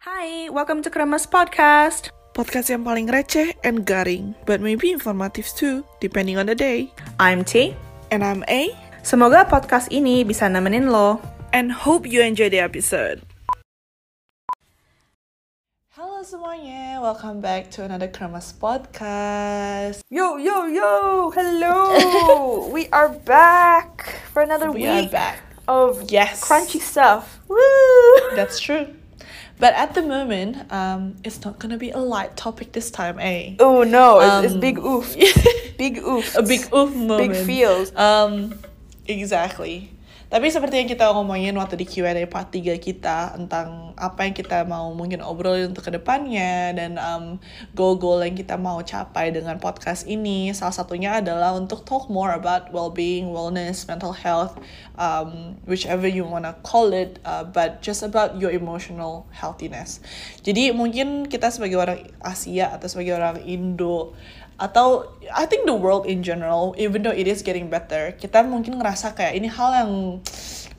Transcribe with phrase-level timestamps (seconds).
[0.00, 2.08] Hai, welcome to Kremes Podcast.
[2.32, 6.88] Podcast yang paling receh and garing, but maybe informative too, depending on the day.
[7.20, 7.76] I'm T.
[8.08, 8.72] And I'm A,
[9.04, 11.20] Semoga podcast ini bisa nemenin lo.
[11.50, 13.26] and hope you enjoy the episode.
[15.92, 20.00] Halo semuanya, welcome back to another Kremas Podcast.
[20.08, 21.28] Yo, yo, yo!
[21.34, 21.76] Hello!
[22.74, 25.42] we are back for another We are week back.
[25.66, 26.40] of Yes.
[26.46, 27.42] crunchy stuff.
[27.50, 27.58] Woo!
[28.38, 28.94] That's true.
[29.60, 33.54] But at the moment, um, it's not gonna be a light topic this time, eh?
[33.60, 35.14] Oh no, it's, it's Um, big oof.
[35.78, 36.34] big oof.
[36.36, 37.32] a big oof moment.
[37.34, 37.94] Big feels.
[37.94, 38.58] Um,
[39.06, 39.92] exactly.
[40.30, 44.62] Tapi seperti yang kita ngomongin waktu di Q&A part 3 kita tentang apa yang kita
[44.62, 47.42] mau mungkin obrolin untuk ke depannya dan um,
[47.74, 52.70] goal-goal yang kita mau capai dengan podcast ini salah satunya adalah untuk talk more about
[52.70, 54.54] well-being, wellness, mental health,
[54.94, 59.98] um, whichever you wanna call it, uh, but just about your emotional healthiness.
[60.46, 64.14] Jadi mungkin kita sebagai orang Asia atau sebagai orang Indo
[64.60, 68.76] atau I think the world in general even though it is getting better kita mungkin
[68.76, 69.92] ngerasa kayak ini hal yang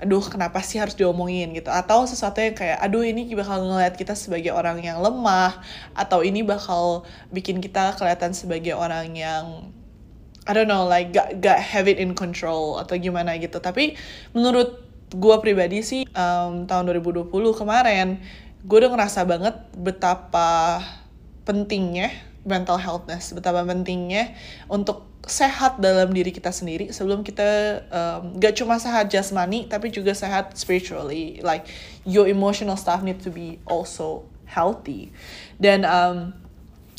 [0.02, 1.70] aduh kenapa sih harus diomongin gitu?
[1.70, 5.62] Atau sesuatu yang kayak aduh ini bakal ngeliat kita sebagai orang yang lemah
[5.94, 9.70] atau ini bakal bikin kita kelihatan sebagai orang yang
[10.50, 13.62] I don't know like gak, gak have it in control atau gimana gitu.
[13.62, 13.94] Tapi
[14.34, 14.82] menurut
[15.14, 18.18] gue pribadi sih um, tahun 2020 kemarin
[18.66, 20.82] gue udah ngerasa banget betapa
[21.46, 22.10] pentingnya
[22.44, 24.34] mental healthness betapa pentingnya
[24.66, 30.18] untuk sehat dalam diri kita sendiri sebelum kita um, gak cuma sehat jasmani tapi juga
[30.18, 31.70] sehat spiritually like
[32.10, 35.14] your emotional stuff need to be also healthy
[35.62, 36.34] dan um,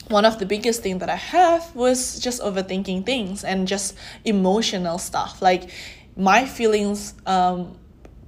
[0.08, 4.98] one of the biggest thing that I have was just overthinking things and just emotional
[4.98, 5.40] stuff.
[5.40, 5.70] Like
[6.16, 7.77] my feelings um,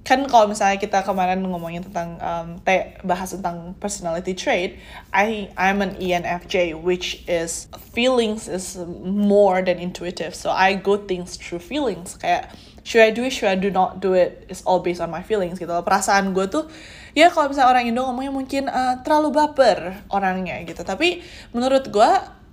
[0.05, 4.77] kan kalau misalnya kita kemarin ngomongin tentang um, te, bahas tentang personality trait,
[5.09, 10.37] I I'm an ENFJ which is feelings is more than intuitive.
[10.37, 12.53] So I go things through feelings kayak
[12.85, 15.25] should I do it, should I do not do it, it's all based on my
[15.25, 15.73] feelings gitu.
[15.81, 16.69] Perasaan gue tuh,
[17.17, 20.85] ya kalau misalnya orang Indo ngomongnya mungkin uh, terlalu baper orangnya gitu.
[20.85, 22.11] Tapi menurut gue,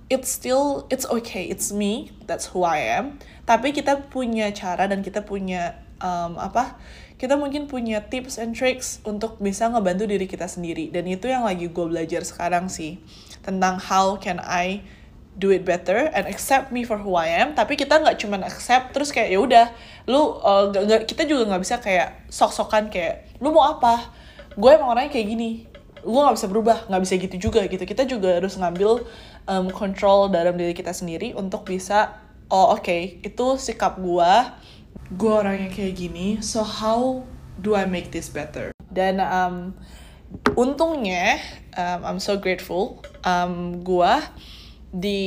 [0.09, 3.21] it's still, it's okay, it's me, that's who I am.
[3.45, 6.81] Tapi kita punya cara dan kita punya, um, apa,
[7.23, 10.91] kita mungkin punya tips and tricks untuk bisa ngebantu diri kita sendiri.
[10.91, 12.99] Dan itu yang lagi gue belajar sekarang sih.
[13.39, 14.83] Tentang how can I
[15.39, 18.93] do it better and accept me for who I am tapi kita nggak cuman accept
[18.93, 19.65] terus kayak ya udah
[20.05, 24.13] lu uh, nggak- nggak- kita juga nggak bisa kayak sok-sokan kayak lu mau apa
[24.53, 25.65] gue emang orangnya kayak gini
[26.05, 29.09] gue nggak bisa berubah nggak bisa gitu juga gitu kita juga harus ngambil
[29.49, 32.13] um, control dalam diri kita sendiri untuk bisa
[32.53, 34.31] oh oke itu sikap gue
[35.13, 37.21] gue orangnya kayak gini so how
[37.59, 38.73] do I make this better?
[38.89, 39.77] Dan um,
[40.57, 41.37] untungnya
[41.77, 44.13] um, I'm so grateful um, gue
[44.93, 45.21] di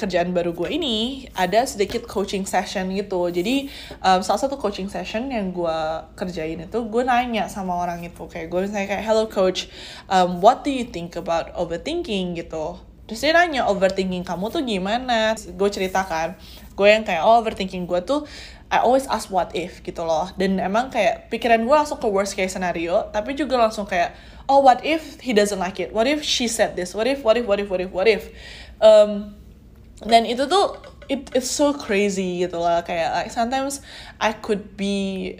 [0.00, 3.28] kerjaan baru gue ini ada sedikit coaching session gitu.
[3.28, 3.68] Jadi
[4.00, 5.78] um, salah satu coaching session yang gue
[6.16, 8.24] kerjain itu gue nanya sama orang itu.
[8.28, 9.68] Kayak gue misalnya kayak hello coach
[10.08, 12.32] um, what do you think about overthinking?
[12.32, 12.80] gitu.
[13.04, 15.36] Terus dia nanya overthinking kamu tuh gimana?
[15.36, 16.40] Gue ceritakan
[16.72, 18.24] gue yang kayak oh overthinking gue tuh
[18.70, 20.30] I always ask what if gitu loh.
[20.38, 24.14] Dan emang kayak pikiran gue langsung ke worst case scenario tapi juga langsung kayak
[24.46, 25.90] oh what if he doesn't like it?
[25.90, 26.94] What if she said this?
[26.94, 28.30] What if what if what if what if what if?
[28.78, 29.34] Um,
[30.06, 30.78] dan itu tuh
[31.10, 33.82] it, it's so crazy gitu lah kayak like, sometimes
[34.22, 35.34] I could be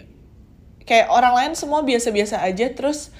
[0.83, 3.15] kayak orang lain semua biasa-biasa aja terus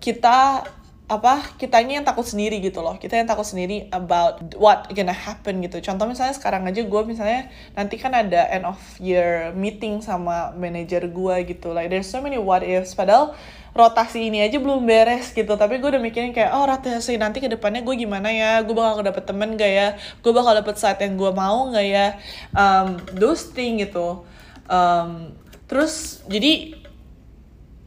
[0.00, 0.64] kita
[1.12, 2.96] apa kitanya yang takut sendiri gitu loh.
[2.96, 5.84] Kita yang takut sendiri about what gonna happen gitu.
[5.84, 11.04] Contoh misalnya sekarang aja gue misalnya nanti kan ada end of year meeting sama manajer
[11.12, 11.76] gue gitu.
[11.76, 12.96] Like there's so many what ifs.
[12.96, 13.36] Padahal
[13.76, 15.52] rotasi ini aja belum beres gitu.
[15.52, 18.64] Tapi gue udah mikirin kayak oh rotasi nanti ke depannya gue gimana ya?
[18.64, 19.88] Gue bakal dapet temen gak ya?
[20.24, 22.16] Gue bakal dapet site yang gue mau gak ya?
[22.56, 24.24] Um, those thing gitu.
[24.64, 25.36] Um,
[25.68, 26.80] terus jadi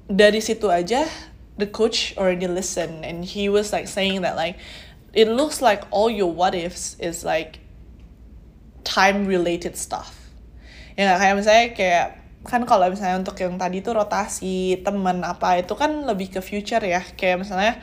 [0.06, 1.02] dari situ aja
[1.58, 4.60] the coach already listened and he was like saying that like
[5.16, 7.60] it looks like all your what ifs is like
[8.84, 10.14] time related stuff.
[10.96, 12.06] Ya kayak misalnya kayak
[12.46, 16.84] kan kalau misalnya untuk yang tadi tuh rotasi temen apa itu kan lebih ke future
[16.84, 17.02] ya.
[17.16, 17.74] Kayak misalnya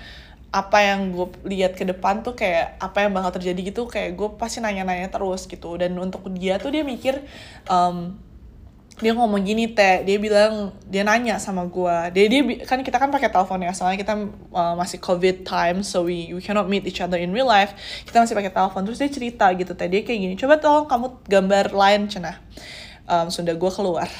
[0.52, 4.28] apa yang gue lihat ke depan tuh kayak apa yang bakal terjadi gitu kayak gue
[4.36, 5.76] pasti nanya-nanya terus gitu.
[5.76, 7.20] Dan untuk dia tuh dia mikir
[7.69, 8.16] um,
[9.00, 12.12] dia ngomong gini teh dia bilang dia nanya sama gua.
[12.12, 14.14] Dia dia kan kita kan pakai telepon ya soalnya kita
[14.52, 17.72] uh, masih covid time so we we cannot meet each other in real life.
[18.04, 18.84] Kita masih pakai telepon.
[18.84, 22.36] Terus dia cerita gitu teh dia kayak gini coba tolong kamu gambar line cenah
[23.08, 24.10] um, Sunda gue keluar.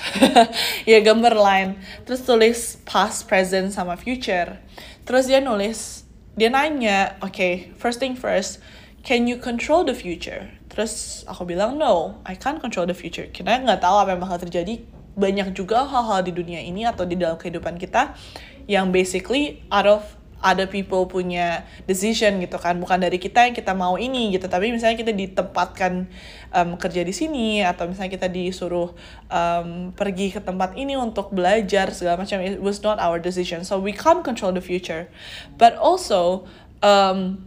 [0.90, 1.70] Ya gambar line.
[2.08, 4.58] Terus tulis past present sama future.
[5.04, 6.02] Terus dia nulis
[6.32, 8.56] dia nanya oke okay, first thing first
[9.04, 13.28] can you control the future terus aku bilang no I can't control the future.
[13.28, 14.80] Kita nggak tahu apa yang bakal terjadi.
[15.12, 18.16] Banyak juga hal-hal di dunia ini atau di dalam kehidupan kita
[18.64, 20.02] yang basically out of
[20.42, 22.76] other people punya decision gitu kan.
[22.82, 24.50] Bukan dari kita yang kita mau ini gitu.
[24.50, 26.10] Tapi misalnya kita ditempatkan
[26.50, 28.92] um, kerja di sini atau misalnya kita disuruh
[29.30, 33.62] um, pergi ke tempat ini untuk belajar segala macam it was not our decision.
[33.62, 35.08] So we can't control the future.
[35.56, 36.44] But also
[36.82, 37.46] um,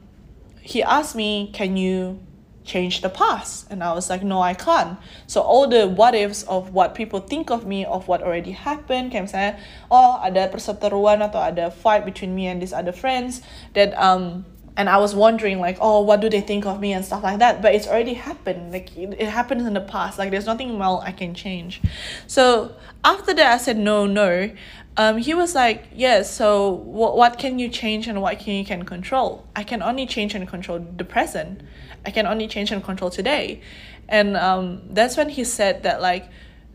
[0.63, 2.24] he asked me can you
[2.66, 3.68] change the past.
[3.70, 4.98] And I was like, no, I can't.
[5.28, 9.14] So all the what ifs of what people think of me, of what already happened,
[9.14, 9.54] kayak misalnya,
[9.94, 13.46] oh ada perseteruan atau ada fight between me and these other friends
[13.78, 14.44] that um
[14.78, 17.40] and I was wondering like, oh, what do they think of me and stuff like
[17.40, 17.62] that.
[17.62, 18.74] But it's already happened.
[18.74, 20.20] Like it, it happened in the past.
[20.20, 21.82] Like there's nothing well I can change.
[22.28, 24.52] So after that, I said no, no.
[24.98, 26.32] Um, he was like, yes.
[26.32, 29.46] so what what can you change and what can you can control?
[29.56, 31.62] I can only change and control the present.
[32.06, 33.62] I can only change and control today.
[34.07, 36.30] And um, that's when he said that, like,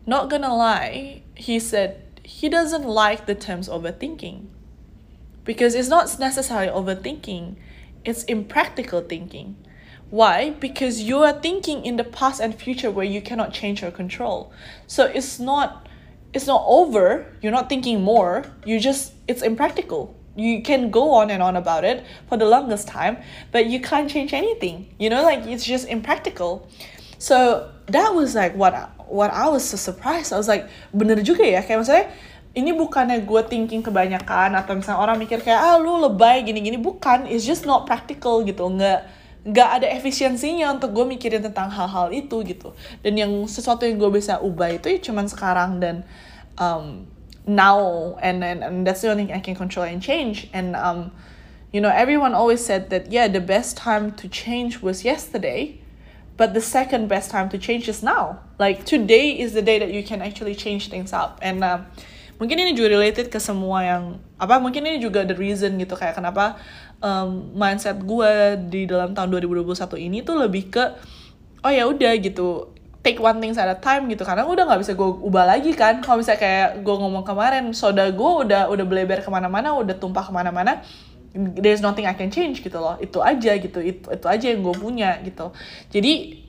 [0.05, 4.47] not gonna lie, he said he doesn't like the terms overthinking
[5.43, 7.55] because it's not necessarily overthinking,
[8.05, 9.55] it's impractical thinking.
[10.09, 10.51] Why?
[10.51, 14.51] Because you are thinking in the past and future where you cannot change or control.
[14.87, 15.87] So it's not
[16.33, 21.29] it's not over, you're not thinking more, you just it's impractical you can go on
[21.29, 23.17] and on about it for the longest time
[23.51, 24.87] but you can't change anything.
[24.97, 26.67] You know like it's just impractical.
[27.21, 28.73] So that was like what
[29.11, 30.33] what I was so surprised.
[30.33, 31.61] I was like bener juga ya.
[31.61, 32.05] Kayak maksudnya
[32.51, 36.79] ini bukannya gue thinking kebanyakan atau misalnya orang mikir kayak ah lu lebay gini-gini.
[36.79, 37.27] Bukan.
[37.27, 38.67] It's just not practical gitu.
[38.67, 39.07] Nggak
[39.41, 42.71] nggak ada efisiensinya untuk gue mikirin tentang hal-hal itu gitu.
[43.01, 46.05] Dan yang sesuatu yang gue bisa ubah itu ya cuman sekarang dan
[46.61, 47.05] um,
[47.47, 50.49] now and, and and that's the only thing I can control and change.
[50.53, 51.11] And um
[51.71, 55.81] you know everyone always said that yeah the best time to change was yesterday
[56.37, 58.39] but the second best time to change is now.
[58.57, 61.37] Like today is the day that you can actually change things up.
[61.41, 61.85] And uh,
[62.41, 66.17] mungkin ini juga related ke semua yang apa mungkin ini juga the reason gitu kayak
[66.17, 66.57] kenapa
[66.97, 69.69] um, mindset gue di dalam tahun 2021
[70.09, 70.97] ini tuh lebih ke
[71.61, 72.70] oh ya udah gitu
[73.01, 74.21] take one thing at a time gitu.
[74.21, 76.01] Karena udah nggak bisa gue ubah lagi kan.
[76.05, 80.25] Kalau misalnya kayak gue ngomong kemarin soda gue udah udah bleber ke mana-mana udah tumpah
[80.25, 80.85] ke mana-mana
[81.33, 82.99] there's nothing I can change gitu loh.
[82.99, 83.79] Itu aja gitu.
[83.79, 85.55] Itu itu aja yang gue punya gitu.
[85.89, 86.43] Jadi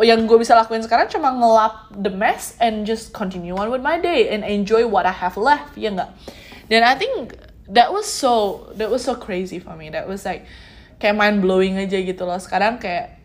[0.00, 4.00] yang gue bisa lakuin sekarang cuma ngelap the mess and just continue on with my
[4.00, 6.10] day and enjoy what I have left ya nggak?
[6.72, 7.36] Dan I think
[7.70, 9.92] that was so that was so crazy for me.
[9.92, 10.48] That was like
[10.98, 12.40] kayak mind blowing aja gitu loh.
[12.40, 13.21] Sekarang kayak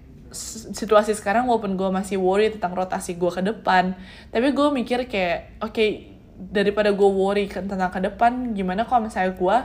[0.74, 3.96] situasi sekarang walaupun gue masih worry tentang rotasi gue ke depan
[4.30, 9.34] tapi gue mikir kayak oke okay, daripada gue worry tentang ke depan gimana kalau misalnya
[9.34, 9.58] gue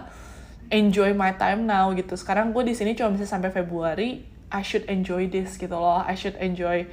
[0.72, 2.16] enjoy my time now gitu.
[2.16, 6.00] Sekarang gue di sini cuma bisa sampai Februari I should enjoy this gitu loh.
[6.00, 6.88] I should enjoy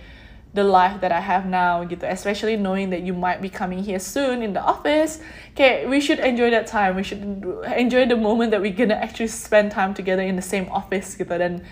[0.51, 2.03] the life that I have now gitu.
[2.03, 5.23] Especially knowing that you might be coming here soon in the office.
[5.55, 6.99] Okay we should enjoy that time.
[6.99, 7.23] We should
[7.71, 11.31] enjoy the moment that we're gonna actually spend time together in the same office gitu.
[11.39, 11.63] Dan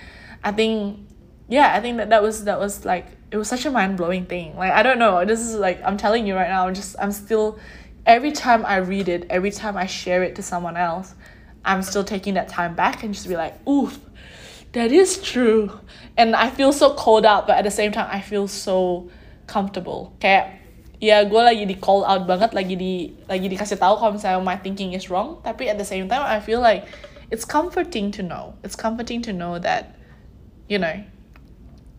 [0.47, 1.03] I think
[1.47, 4.25] yeah, I think that that was that was like it was such a mind blowing
[4.25, 4.55] thing.
[4.57, 6.67] Like I don't know, this is like I'm telling you right now.
[6.67, 7.59] I'm just I'm still
[8.05, 11.13] every time I read it, every time I share it to someone else,
[11.63, 13.99] I'm still taking that time back and just be like, oof,
[14.71, 15.80] that is true.
[16.16, 19.09] And I feel so cold out, but at the same time I feel so
[19.47, 20.16] comfortable.
[20.19, 20.59] Kayak
[20.99, 24.59] ya gue lagi di call out banget, lagi di lagi dikasih tahu kalau misalnya my
[24.59, 25.39] thinking is wrong.
[25.44, 26.87] Tapi at the same time I feel like
[27.31, 28.56] it's comforting to know.
[28.63, 29.95] It's comforting to know that,
[30.68, 30.95] you know,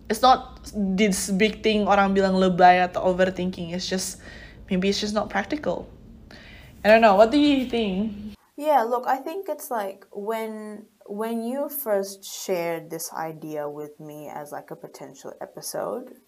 [0.09, 3.77] it's not this big thing orang bilang lebay atau overthinking.
[3.77, 4.21] It's just
[4.73, 5.89] maybe it's just not practical.
[6.85, 7.17] I don't know.
[7.17, 8.29] What do you think?
[8.59, 14.27] Yeah look i think it's like when when you first shared this idea with me
[14.27, 16.19] as like a potential episode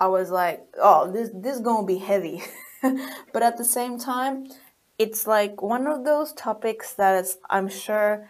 [0.00, 2.42] i was like oh this this gonna be heavy.
[3.32, 4.48] But at the same time
[4.96, 8.24] it's like one of those topics that is i'm sure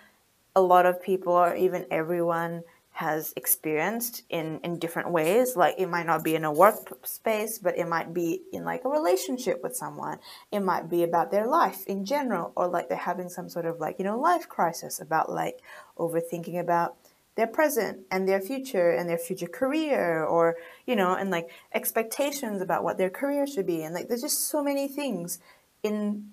[0.57, 5.55] a lot of people or even everyone has experienced in in different ways.
[5.55, 8.88] Like it might not be in a workspace but it might be in like a
[8.88, 10.19] relationship with someone.
[10.50, 13.81] It might be about their life in general or like they're having some sort of
[13.81, 15.61] like you know life crisis about like
[15.99, 16.97] overthinking about
[17.35, 22.62] their present and their future and their future career or you know and like expectations
[22.62, 23.83] about what their career should be.
[23.83, 25.38] And like there's just so many things
[25.83, 26.31] in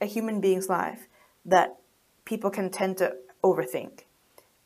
[0.00, 1.08] a human being's life
[1.44, 1.76] that
[2.24, 4.04] people can tend to overthink.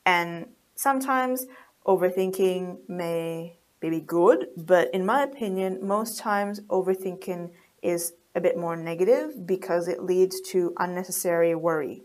[0.05, 0.47] And
[0.81, 1.45] Sometimes
[1.85, 7.53] overthinking may be good, but in my opinion, most times overthinking
[7.85, 12.01] is a bit more negative because it leads to unnecessary worry.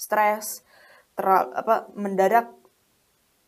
[0.00, 0.64] Stress,
[1.12, 2.56] teral apa mendadak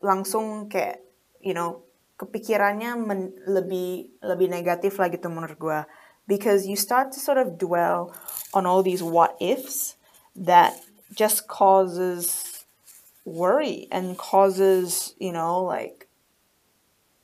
[0.04, 1.00] langsung kayak
[1.40, 1.88] you know
[2.20, 5.80] kepikirannya men, lebih lebih negatif lagi tuh menurut gue
[6.28, 8.12] because you start to sort of dwell
[8.52, 9.96] on all these what ifs
[10.36, 10.76] that
[11.08, 12.45] just causes
[13.26, 16.06] worry and causes you know like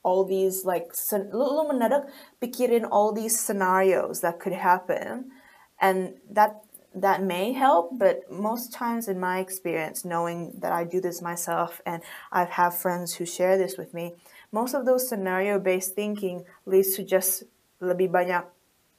[0.03, 0.91] all these like
[1.31, 2.11] lu, mendadak
[2.43, 5.31] pikirin all these scenarios that could happen
[5.79, 6.61] and that
[6.95, 11.81] that may help, but most times in my experience, knowing that I do this myself
[11.87, 14.15] and I have friends who share this with me,
[14.53, 17.45] most of those scenario-based thinking leads to just
[17.81, 18.45] lebih banyak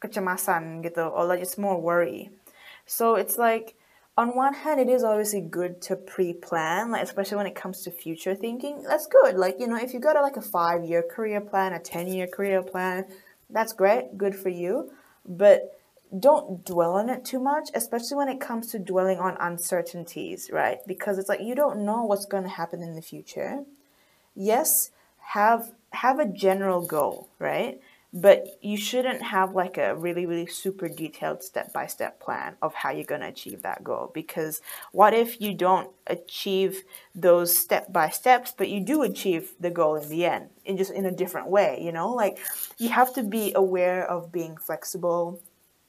[0.02, 2.34] kecemasan gitu, or like just more worry.
[2.86, 3.78] So it's like,
[4.16, 7.92] on one hand, it is obviously good to pre-plan, like especially when it comes to
[7.92, 8.84] future thinking.
[8.84, 9.36] That's good.
[9.36, 12.62] Like you know, if you got a, like a five-year career plan, a ten-year career
[12.62, 13.06] plan,
[13.50, 14.92] that's great, good for you.
[15.26, 15.80] But
[16.20, 20.78] don't dwell on it too much, especially when it comes to dwelling on uncertainties, right?
[20.86, 23.64] Because it's like you don't know what's going to happen in the future.
[24.36, 24.92] Yes,
[25.30, 27.82] have have a general goal, right?
[28.14, 33.10] But you shouldn't have like a really really super detailed step-by-step plan of how you're
[33.10, 36.84] going to achieve that goal because what if you don't achieve
[37.16, 40.92] those step by steps but you do achieve the goal in the end in just
[40.92, 42.14] in a different way, you know?
[42.14, 42.38] Like
[42.78, 45.42] you have to be aware of being flexible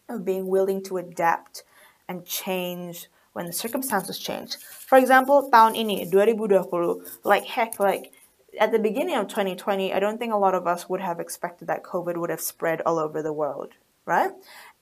[0.09, 1.63] of being willing to adapt
[2.09, 4.57] and change when the circumstances change.
[4.57, 8.14] For example, tahun ini 2020, like heck, like
[8.61, 11.69] at the beginning of 2020, I don't think a lot of us would have expected
[11.69, 13.73] that COVID would have spread all over the world,
[14.07, 14.31] right?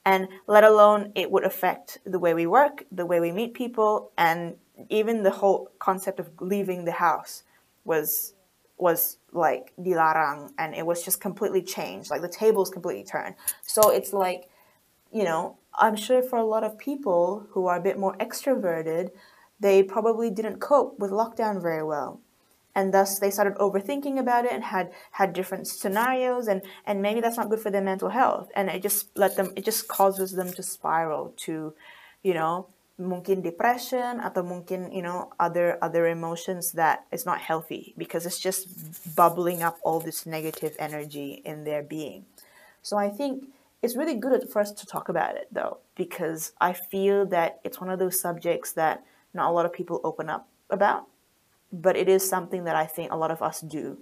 [0.04, 4.12] And let alone it would affect the way we work, the way we meet people,
[4.18, 4.56] and
[4.88, 7.44] even the whole concept of leaving the house
[7.84, 8.34] was
[8.78, 13.90] was like dilarang and it was just completely changed like the tables completely turned so
[13.90, 14.48] it's like
[15.12, 19.10] you know, I'm sure for a lot of people who are a bit more extroverted,
[19.60, 22.20] they probably didn't cope with lockdown very well.
[22.74, 27.20] And thus they started overthinking about it and had had different scenarios and, and maybe
[27.20, 28.48] that's not good for their mental health.
[28.54, 31.74] And it just let them it just causes them to spiral to,
[32.22, 37.96] you know, mungkin depression atau mungkin you know other other emotions that is not healthy
[37.96, 38.68] because it's just
[39.16, 42.24] bubbling up all this negative energy in their being.
[42.82, 43.48] So I think
[43.82, 47.80] it's really good for us to talk about it though, because I feel that it's
[47.80, 51.06] one of those subjects that not a lot of people open up about,
[51.72, 53.98] but it is something that I think a lot of us do.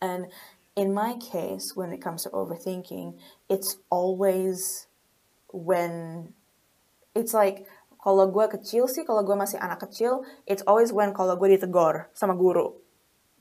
[0.00, 0.32] And
[0.74, 4.88] in my case, when it comes to overthinking, it's always
[5.52, 6.32] when
[7.14, 7.68] it's like
[8.00, 12.08] kalau gue kecil sih, kalau gue masih anak kecil, it's always when kalau gue ditegur
[12.16, 12.72] sama guru.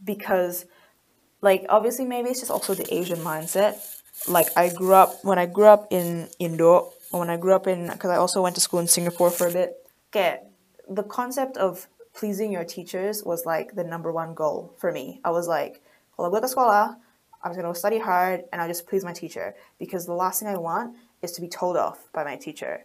[0.03, 0.67] Because,
[1.39, 3.79] like, obviously maybe it's just also the Asian mindset
[4.27, 7.87] like I grew up when I grew up in Indo, when I grew up in
[7.87, 9.77] because I also went to school in Singapore for a bit.
[10.09, 10.39] Okay,
[10.89, 15.21] the concept of pleasing your teachers was like the number one goal for me.
[15.23, 15.81] I was like,
[16.17, 16.95] kalau gue ke
[17.41, 20.57] I'm gonna study hard and I'll just please my teacher because the last thing I
[20.57, 22.83] want is to be told off by my teacher.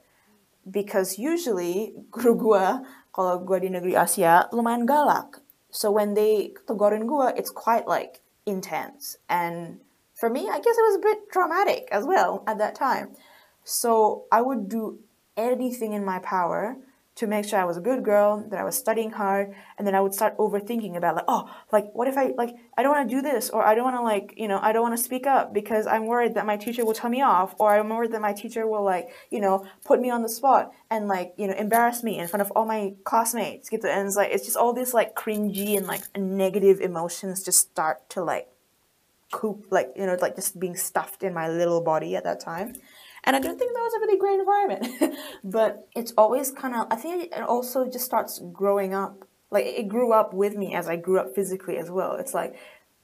[0.71, 2.67] Because usually guru gue
[3.11, 5.43] kalau gue di negeri Asia lumayan galak.
[5.75, 9.83] So when they tegurin gue, it's quite like intense and
[10.15, 13.19] for me, I guess it was a bit traumatic as well at that time.
[13.65, 15.01] So I would do
[15.37, 16.77] anything in my power
[17.17, 19.95] to make sure I was a good girl, that I was studying hard, and then
[19.95, 23.09] I would start overthinking about like, oh, like what if I like I don't want
[23.09, 25.03] to do this, or I don't want to like you know I don't want to
[25.03, 28.13] speak up because I'm worried that my teacher will tell me off, or I'm worried
[28.13, 31.47] that my teacher will like you know put me on the spot and like you
[31.47, 33.69] know embarrass me in front of all my classmates.
[33.69, 37.45] Get the and it's like it's just all this like cringy and like negative emotions
[37.45, 38.49] just start to like
[39.35, 42.75] coop, like, you know, like just being stuffed in my little body at that time.
[43.25, 45.19] And I don't think that was a really great environment.
[45.45, 49.27] but it's always kind of, I think it also just starts growing up.
[49.51, 52.17] Like it grew up with me as I grew up physically as well.
[52.17, 52.57] It's like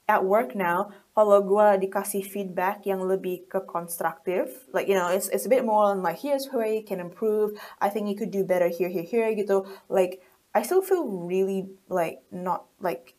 [0.07, 5.31] at work now, kalau gue dikasih feedback yang lebih ke konstruktif, like you know, it's
[5.31, 7.55] it's a bit more on like here's where you can improve.
[7.79, 9.63] I think you could do better here, here, here gitu.
[9.87, 10.19] Like
[10.51, 13.15] I still feel really like not like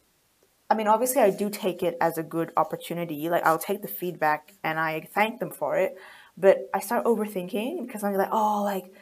[0.69, 3.29] I mean, obviously, I do take it as a good opportunity.
[3.29, 6.01] Like, I'll take the feedback and I thank them for it.
[6.37, 8.93] But I start overthinking because I'm like, oh, like,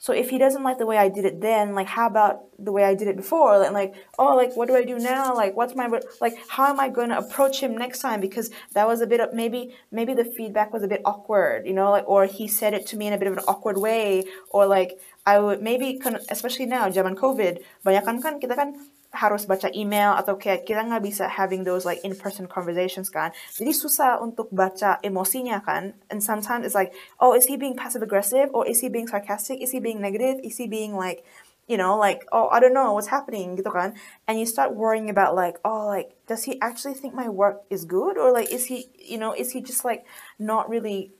[0.00, 2.70] so if he doesn't like the way I did it then, like, how about the
[2.70, 3.64] way I did it before?
[3.64, 5.34] And like, oh, like, what do I do now?
[5.34, 6.34] Like, what's my like?
[6.48, 8.20] How am I going to approach him next time?
[8.20, 11.74] Because that was a bit of maybe maybe the feedback was a bit awkward, you
[11.74, 14.22] know, like, or he said it to me in a bit of an awkward way,
[14.50, 19.72] or like I would maybe, especially now, zaman COVID, banyak kan kita kan harus baca
[19.72, 23.32] email atau kayak kita nggak bisa having those like in-person conversations kan.
[23.56, 25.96] Jadi susah untuk baca emosinya kan.
[26.12, 29.64] And sometimes it's like, oh, is he being passive aggressive or is he being sarcastic?
[29.64, 30.44] Is he being negative?
[30.44, 31.24] Is he being like
[31.68, 33.92] you know, like, oh, I don't know what's happening, gitu kan.
[34.24, 37.84] And you start worrying about like, oh, like, does he actually think my work is
[37.84, 38.16] good?
[38.16, 40.08] Or like, is he, you know, is he just like
[40.40, 41.12] not really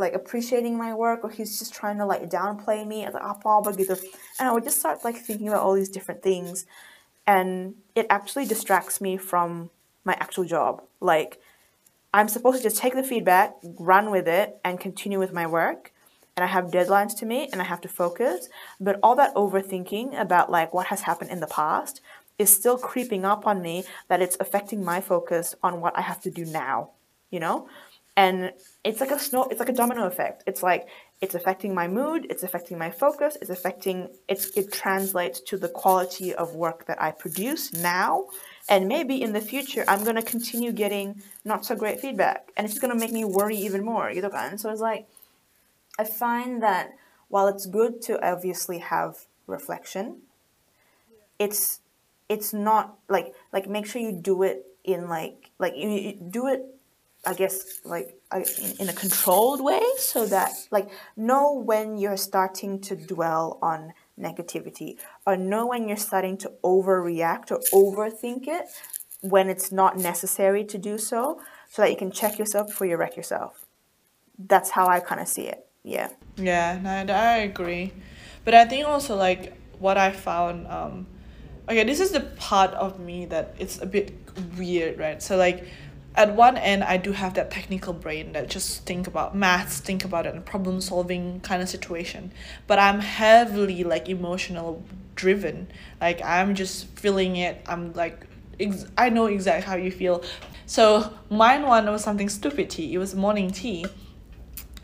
[0.00, 4.00] like appreciating my work or he's just trying to like downplay me like apa begitu
[4.40, 6.64] and I would just start like thinking about all these different things
[7.30, 9.70] and it actually distracts me from
[10.04, 11.40] my actual job like
[12.12, 15.92] I'm supposed to just take the feedback run with it and continue with my work
[16.36, 18.48] and I have deadlines to meet and I have to focus.
[18.80, 22.00] But all that overthinking about like what has happened in the past
[22.38, 26.20] is still creeping up on me that it's affecting my focus on what I have
[26.22, 26.90] to do now,
[27.30, 27.68] you know?
[28.20, 28.52] And
[28.84, 30.44] it's like a snow it's like a domino effect.
[30.46, 30.82] It's like
[31.22, 33.96] it's affecting my mood, it's affecting my focus, it's affecting
[34.28, 38.26] it's it translates to the quality of work that I produce now.
[38.68, 42.52] And maybe in the future I'm gonna continue getting not so great feedback.
[42.58, 44.60] And it's gonna make me worry even more, gitu kan?
[44.60, 45.08] So it's like
[45.96, 46.92] I find that
[47.32, 50.28] while it's good to obviously have reflection,
[51.40, 51.80] it's
[52.28, 56.44] it's not like like make sure you do it in like like you, you do
[56.52, 56.68] it
[57.26, 58.18] I guess like
[58.78, 64.98] in, a controlled way so that like know when you're starting to dwell on negativity
[65.26, 68.66] or know when you're starting to overreact or overthink it
[69.20, 72.96] when it's not necessary to do so so that you can check yourself before you
[72.96, 73.66] wreck yourself
[74.38, 77.92] that's how i kind of see it yeah Yeah, no, I agree.
[78.44, 81.06] But I think also like what I found um
[81.68, 84.12] okay, this is the part of me that it's a bit
[84.58, 85.22] weird, right?
[85.22, 85.66] So like
[86.14, 90.04] at one end I do have that technical brain that just think about maths, think
[90.04, 92.32] about it and problem solving kind of situation.
[92.66, 94.82] But I'm heavily like emotional
[95.14, 95.68] driven.
[96.00, 97.62] Like I'm just feeling it.
[97.66, 98.26] I'm like
[98.58, 100.22] ex- I know exactly how you feel.
[100.66, 102.94] So mine one was something stupid tea.
[102.94, 103.86] It was morning tea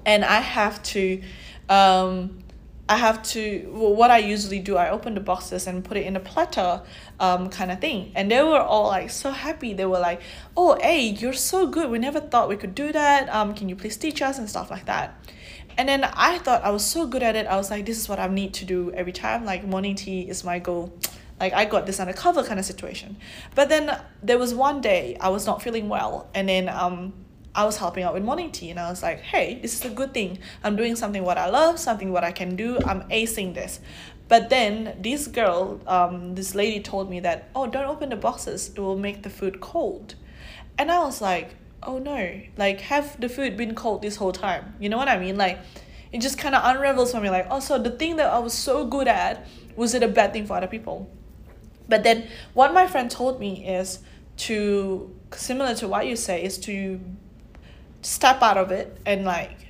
[0.05, 1.23] and I have to
[1.69, 2.39] um
[2.89, 6.07] I have to well, what I usually do I open the boxes and put it
[6.07, 6.83] in a platter
[7.19, 8.13] um kind of thing.
[8.15, 9.75] And they were all like so happy.
[9.75, 10.21] They were like
[10.57, 11.91] oh hey you're so good.
[11.91, 13.29] We never thought we could do that.
[13.29, 14.39] Um can you please teach us?
[14.39, 15.15] and stuff like that.
[15.79, 17.47] And then I thought I was so good at it.
[17.47, 19.45] I was like this is what I need to do every time.
[19.45, 20.97] Like morning tea is my goal.
[21.41, 23.17] Like I got this undercover kind of situation.
[23.55, 26.29] But then there was one day I was not feeling well.
[26.35, 27.13] And then um
[27.57, 29.95] I was helping out with morning tea and I was like, hey, this is a
[29.95, 30.39] good thing.
[30.63, 32.79] I'm doing something what I love, something what I can do.
[32.85, 33.81] I'm acing this.
[34.29, 38.69] But then this girl, um, this lady told me that, oh, don't open the boxes.
[38.69, 40.17] It will make the food cold.
[40.79, 44.75] And I was like, oh no, like have the food been cold this whole time?
[44.79, 45.37] You know what I mean?
[45.37, 45.59] Like
[46.13, 47.31] it just kind of unravels for me.
[47.31, 50.35] Like, oh, so the thing that I was so good at, was it a bad
[50.35, 51.11] thing for other people?
[51.89, 54.01] But then what my friend told me is
[54.39, 57.01] to, similar to what you say, is to
[58.03, 59.67] step out of it and like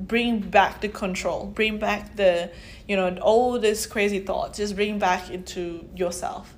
[0.00, 2.50] bring back the control bring back the
[2.88, 6.56] you know all this crazy thoughts just bring back into yourself.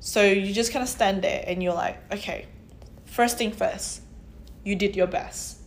[0.00, 2.46] So you just kind of stand there and you're like okay
[3.06, 4.02] first thing first
[4.64, 5.58] you did your best.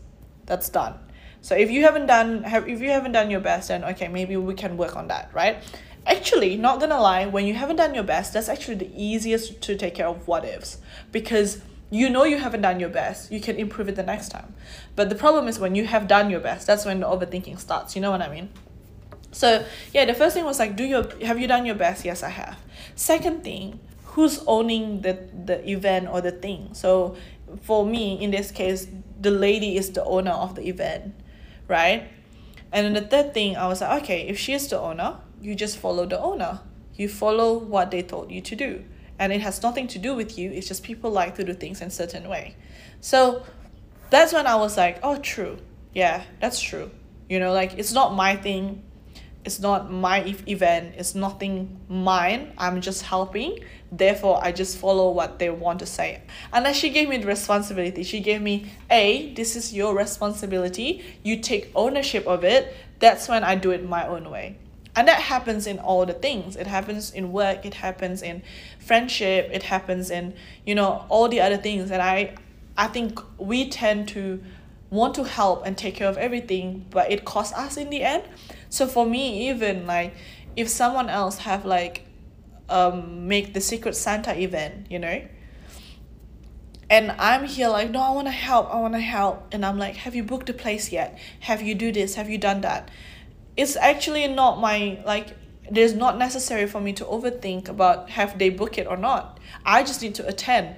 [0.46, 0.96] That's done.
[1.42, 4.38] So if you haven't done have if you haven't done your best then okay maybe
[4.38, 5.64] we can work on that right?
[6.06, 9.76] Actually not gonna lie when you haven't done your best that's actually the easiest to
[9.76, 10.78] take care of what ifs.
[11.12, 13.32] Because you know you haven't done your best.
[13.32, 14.54] You can improve it the next time.
[14.96, 17.96] But the problem is when you have done your best that's when the overthinking starts.
[17.96, 18.50] You know what i mean?
[19.32, 22.06] So yeah the first thing was like do your have you done your best?
[22.06, 22.58] Yes i have.
[22.96, 25.14] Second thing who's owning the
[25.46, 26.70] the event or the thing?
[26.74, 27.16] So
[27.62, 28.88] for me in this case
[29.20, 31.14] the lady is the owner of the event
[31.68, 32.10] right?
[32.72, 35.56] And then the third thing i was like okay if she is the owner you
[35.56, 36.62] just follow the owner.
[36.96, 38.84] You follow what they told you to do
[39.20, 41.82] and it has nothing to do with you it's just people like to do things
[41.82, 42.56] in certain way.
[43.02, 43.44] So
[44.10, 45.58] that's when i was like oh true.
[45.94, 46.92] Yeah that's true.
[47.30, 48.84] You know like it's not my thing
[49.46, 53.60] it's not my event it's nothing mine i'm just helping.
[53.92, 56.22] Therefore i just follow what they want to say.
[56.54, 58.04] And then she gave me the responsibility.
[58.04, 61.04] She gave me a this is your responsibility.
[61.24, 62.76] You take ownership of it.
[63.00, 64.58] That's when i do it my own way
[64.98, 66.56] and that happens in all the things.
[66.56, 68.42] It happens in work it happens in
[68.80, 70.34] friendship it happens in
[70.66, 72.36] you know all the other things and i
[72.78, 74.42] i think we tend to
[74.90, 78.24] want to help and take care of everything but it costs us in the end.
[78.70, 80.16] So for me even like
[80.56, 82.04] if someone else have like
[82.70, 85.22] um make the secret santa event you know
[86.90, 89.48] and i'm here like no i want to help i want to help.
[89.54, 91.18] And i'm like have you booked a place yet?
[91.42, 92.16] Have you do this?
[92.16, 92.90] Have you done that
[93.58, 95.36] it's actually not my like
[95.70, 99.84] there's not necessary for me to overthink about have they book it or not i
[99.84, 100.76] just need to attend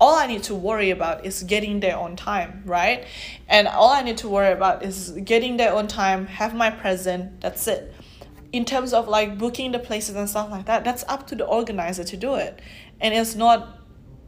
[0.00, 3.04] all i need to worry about is getting there on time right
[3.48, 7.40] and all i need to worry about is getting there on time have my present
[7.40, 7.92] that's it
[8.52, 11.44] in terms of like booking the places and stuff like that, that's up to the
[11.44, 12.60] organizer to do it.
[13.00, 13.78] And it's not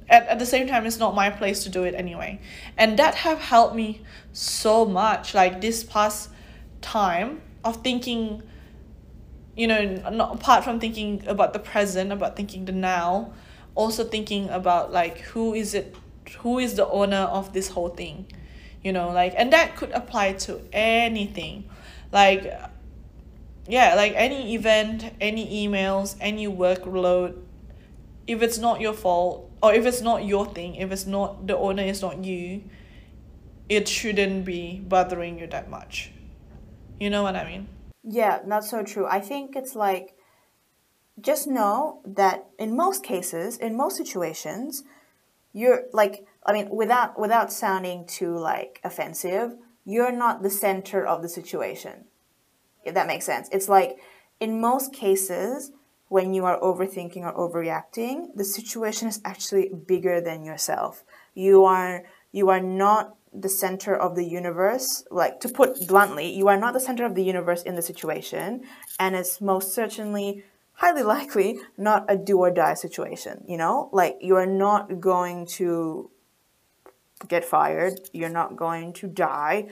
[0.09, 2.41] at, at the same time it's not my place to do it anyway.
[2.77, 6.31] And that have helped me so much like this past
[6.83, 8.43] time of thinking
[9.57, 13.33] you know, not apart from thinking about the present, about thinking the now,
[13.75, 15.95] also thinking about like who is it
[16.39, 18.25] who is the owner of this whole thing
[18.85, 21.69] you know like and that could apply to anything.
[22.13, 22.53] Like
[23.69, 27.41] yeah like any event any emails any workload
[28.27, 31.57] if it's not your fault or if it's not your thing if it's not the
[31.57, 32.65] owner is not you
[33.69, 36.11] it shouldn't be bothering you that much
[37.01, 37.67] you know what i mean
[38.05, 40.15] yeah that's so true i think it's like
[41.21, 44.85] just know that in most cases in most situations
[45.53, 51.23] you're like I mean, without without sounding too like offensive, you're not the center of
[51.23, 52.05] the situation.
[52.85, 53.49] If that makes sense.
[53.53, 53.99] It's like
[54.39, 55.73] in most cases,
[56.09, 61.05] when you are overthinking or overreacting, the situation is actually bigger than yourself.
[61.35, 65.05] You are you are not the center of the universe.
[65.11, 68.63] Like to put bluntly, you are not the center of the universe in the situation,
[68.99, 73.89] and it's most certainly highly likely not a do or die situation, you know?
[73.93, 76.11] Like you are not going to
[77.29, 79.69] get fired, you're not going to die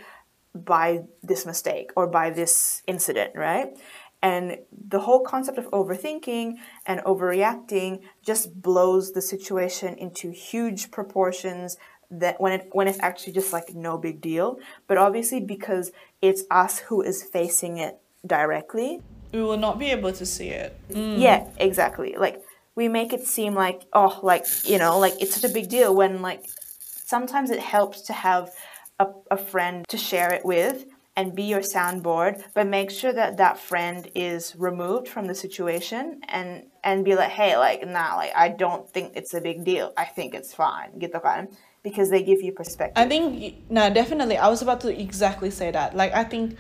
[0.55, 3.77] by this mistake or by this incident, right?
[4.21, 11.77] And the whole concept of overthinking and overreacting just blows the situation into huge proportions
[12.11, 14.59] that when it when it's actually just like no big deal.
[14.87, 15.93] But obviously because
[16.23, 20.77] it's us who is facing it directly, we will not be able to see it.
[20.91, 21.21] Mm.
[21.21, 22.17] Yeah, exactly.
[22.17, 22.43] Like
[22.79, 25.95] we make it seem like oh like you know like it's such a big deal
[25.95, 26.45] when like
[27.15, 28.51] sometimes it helps to have
[29.01, 33.37] a, a friend to share it with and be your soundboard but make sure that
[33.37, 38.31] that friend is removed from the situation and and be like hey like nah like
[38.37, 41.49] i don't think it's a big deal i think it's fine get the kan
[41.83, 45.71] because they give you perspective i think no definitely i was about to exactly say
[45.71, 46.57] that like i think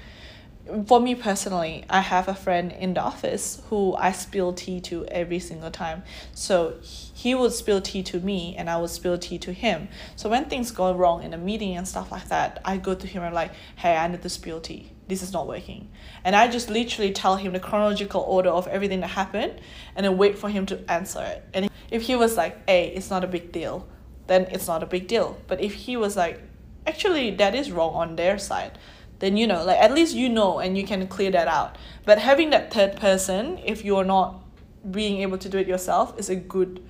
[0.86, 5.06] for me personally, I have a friend in the office who I spill tea to
[5.06, 6.02] every single time.
[6.34, 9.88] So he would spill tea to me and I would spill tea to him.
[10.16, 13.06] So when things go wrong in a meeting and stuff like that, I go to
[13.06, 14.92] him and like, hey, I need to spill tea.
[15.08, 15.88] This is not working.
[16.22, 19.60] And I just literally tell him the chronological order of everything that happened
[19.96, 21.44] and then wait for him to answer it.
[21.54, 23.88] And if he was like, hey, it's not a big deal,
[24.28, 25.36] then it's not a big deal.
[25.46, 26.40] But if he was like,
[26.86, 28.78] actually, that is wrong on their side
[29.18, 31.76] then you know like at least you know and you can clear that out.
[32.04, 34.44] But having that third person if you're not
[34.90, 36.82] being able to do it yourself is a good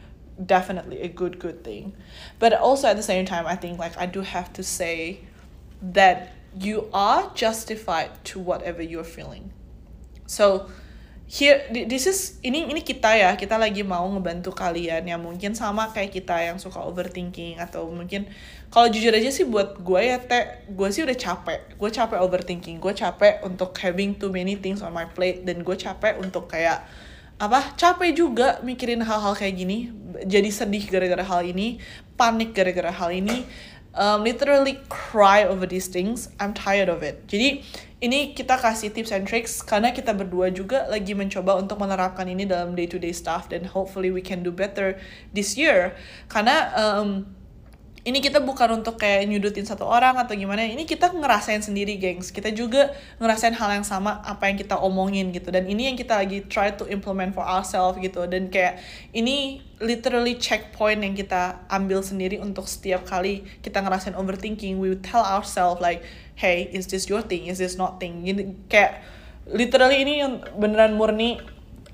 [0.44, 1.94] definitely a good good thing.
[2.38, 5.20] But also at the same time i think like i do have to say
[5.82, 9.52] that you are justified to whatever you're feeling.
[10.26, 10.70] So
[11.28, 13.36] here this is ini ini kita ya.
[13.36, 18.24] Kita lagi mau ngebantu kalian yang mungkin sama kayak kita yang suka overthinking atau mungkin
[18.72, 21.76] kalau jujur aja sih buat gue ya teh gue sih udah capek.
[21.76, 22.80] Gue capek overthinking.
[22.80, 25.44] Gue capek untuk having too many things on my plate.
[25.44, 26.88] Dan gue capek untuk kayak
[27.38, 29.92] apa capek juga mikirin hal-hal kayak gini.
[30.24, 31.76] Jadi sedih gara-gara hal ini
[32.16, 33.44] panik gara-gara hal ini.
[33.98, 36.30] Um, literally cry over these things.
[36.38, 37.26] I'm tired of it.
[37.26, 37.66] Jadi
[37.98, 42.46] ini kita kasih tips and tricks karena kita berdua juga lagi mencoba untuk menerapkan ini
[42.46, 44.94] dalam day to day stuff dan hopefully we can do better
[45.34, 45.98] this year.
[46.30, 47.26] Karena um,
[48.06, 52.30] ini kita bukan untuk kayak nyudutin satu orang atau gimana ini kita ngerasain sendiri gengs.
[52.30, 55.50] Kita juga ngerasain hal yang sama apa yang kita omongin gitu.
[55.50, 58.30] Dan ini yang kita lagi try to implement for ourselves gitu.
[58.30, 58.78] Dan kayak
[59.10, 65.22] ini literally checkpoint yang kita ambil sendiri untuk setiap kali kita ngerasain overthinking we tell
[65.22, 66.02] ourselves like
[66.38, 67.50] hey is this your thing?
[67.50, 68.22] Is this not thing?
[68.22, 69.02] Gini, kayak
[69.50, 71.40] literally ini yang beneran murni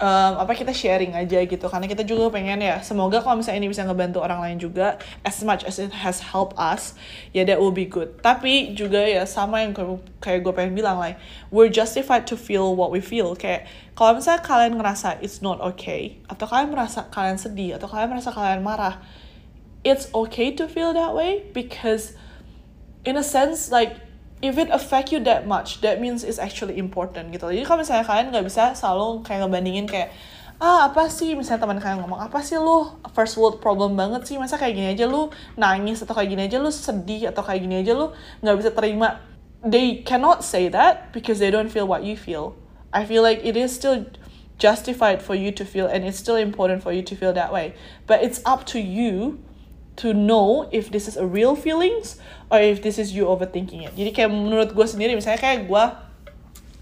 [0.00, 1.66] um, apa kita sharing aja gitu.
[1.66, 5.38] Karena kita juga pengen ya semoga kalau misalnya ini bisa ngebantu orang lain juga as
[5.42, 6.94] much as it has helped us
[7.36, 8.14] ya that will be good.
[8.22, 9.74] Tapi juga ya sama yang
[10.22, 11.18] kayak gue pengen bilang like
[11.54, 13.34] we're justified to feel what we feel.
[13.34, 18.10] Kayak kalau misalnya kalian ngerasa it's not okay atau kalian merasa kalian sedih atau kalian
[18.10, 18.98] merasa kalian marah
[19.84, 22.16] it's okay to feel that way because
[23.04, 24.00] in a sense like
[24.44, 27.48] if it affect you that much that means it's actually important gitu.
[27.48, 30.12] Jadi kalau misalnya kalian nggak bisa selalu kayak ngebandingin kayak
[30.60, 31.32] ah apa sih?
[31.32, 32.92] Misalnya teman kalian ngomong apa sih lu?
[33.16, 34.36] First world problem banget sih.
[34.36, 37.80] Masa kayak gini aja lu nangis atau kayak gini aja lu sedih atau kayak gini
[37.80, 38.12] aja lu
[38.44, 39.24] nggak bisa terima.
[39.64, 42.60] They cannot say that because they don't feel what you feel.
[42.92, 44.04] I feel like it is still
[44.60, 47.72] justified for you to feel and it's still important for you to feel that way.
[48.04, 49.40] But it's up to you
[49.96, 52.18] to know if this is a real feelings
[52.54, 53.92] or if this is you overthinking it.
[53.98, 55.84] Jadi kayak menurut gue sendiri misalnya kayak gue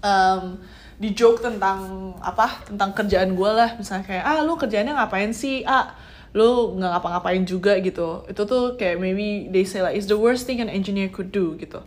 [0.05, 0.61] um,
[1.01, 3.73] di joke tentang apa tentang kerjaan gue lah.
[3.81, 5.65] Misalnya kayak ah lu kerjanya ngapain sih?
[5.65, 5.97] Ah
[6.37, 8.21] lu nggak ngapa-ngapain juga gitu.
[8.29, 11.57] Itu tuh kayak maybe they say like it's the worst thing an engineer could do
[11.57, 11.81] gitu.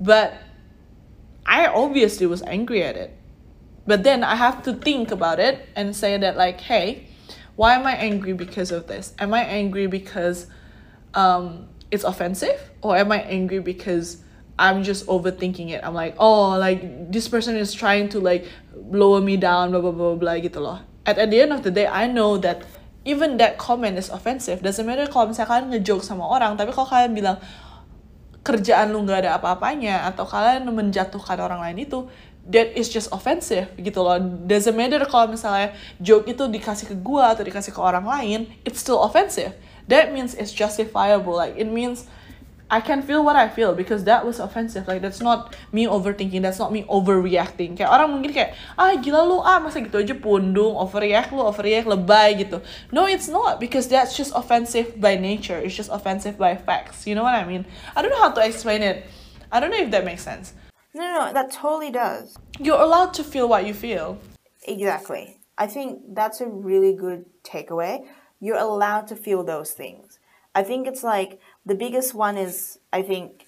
[0.00, 0.40] But
[1.44, 3.12] I obviously was angry at it.
[3.84, 7.12] But then I have to think about it and say that like hey
[7.52, 9.12] why am I angry because of this?
[9.20, 10.48] Am I angry because
[11.12, 14.24] um it's offensive or am I angry because
[14.56, 15.80] I'm just overthinking it.
[15.84, 19.92] I'm like, oh, like this person is trying to like lower me down, blah blah
[19.92, 20.80] blah blah gitu loh.
[21.04, 22.64] At, at the end of the day, I know that
[23.04, 24.62] even that comment is offensive.
[24.62, 27.36] Doesn't matter kalau misalnya kalian ngejoke sama orang, tapi kalau kalian bilang
[28.42, 32.06] kerjaan lu nggak ada apa-apanya atau kalian menjatuhkan orang lain itu,
[32.46, 34.18] that is just offensive gitu loh.
[34.20, 38.78] Doesn't matter kalau misalnya joke itu dikasih ke gua atau dikasih ke orang lain, it's
[38.78, 39.56] still offensive.
[39.88, 41.34] That means it's justifiable.
[41.34, 42.06] Like it means
[42.72, 44.88] I can feel what I feel because that was offensive.
[44.88, 47.76] Like that's not me overthinking, that's not me overreacting.
[47.76, 51.84] Kayak orang mungkin kayak, ah gila lu ah masa gitu aja pundung, overreact lu, overreact
[51.84, 52.64] lebay gitu.
[52.88, 55.60] No, it's not because that's just offensive by nature.
[55.60, 57.04] It's just offensive by facts.
[57.04, 57.68] You know what I mean?
[57.92, 59.04] I don't know how to explain it.
[59.52, 60.56] I don't know if that makes sense.
[60.96, 62.40] No, no, that totally does.
[62.56, 64.16] You're allowed to feel what you feel.
[64.64, 65.44] Exactly.
[65.60, 68.08] I think that's a really good takeaway.
[68.42, 70.18] You're allowed to feel those things.
[70.50, 73.46] I think it's like the biggest one is I think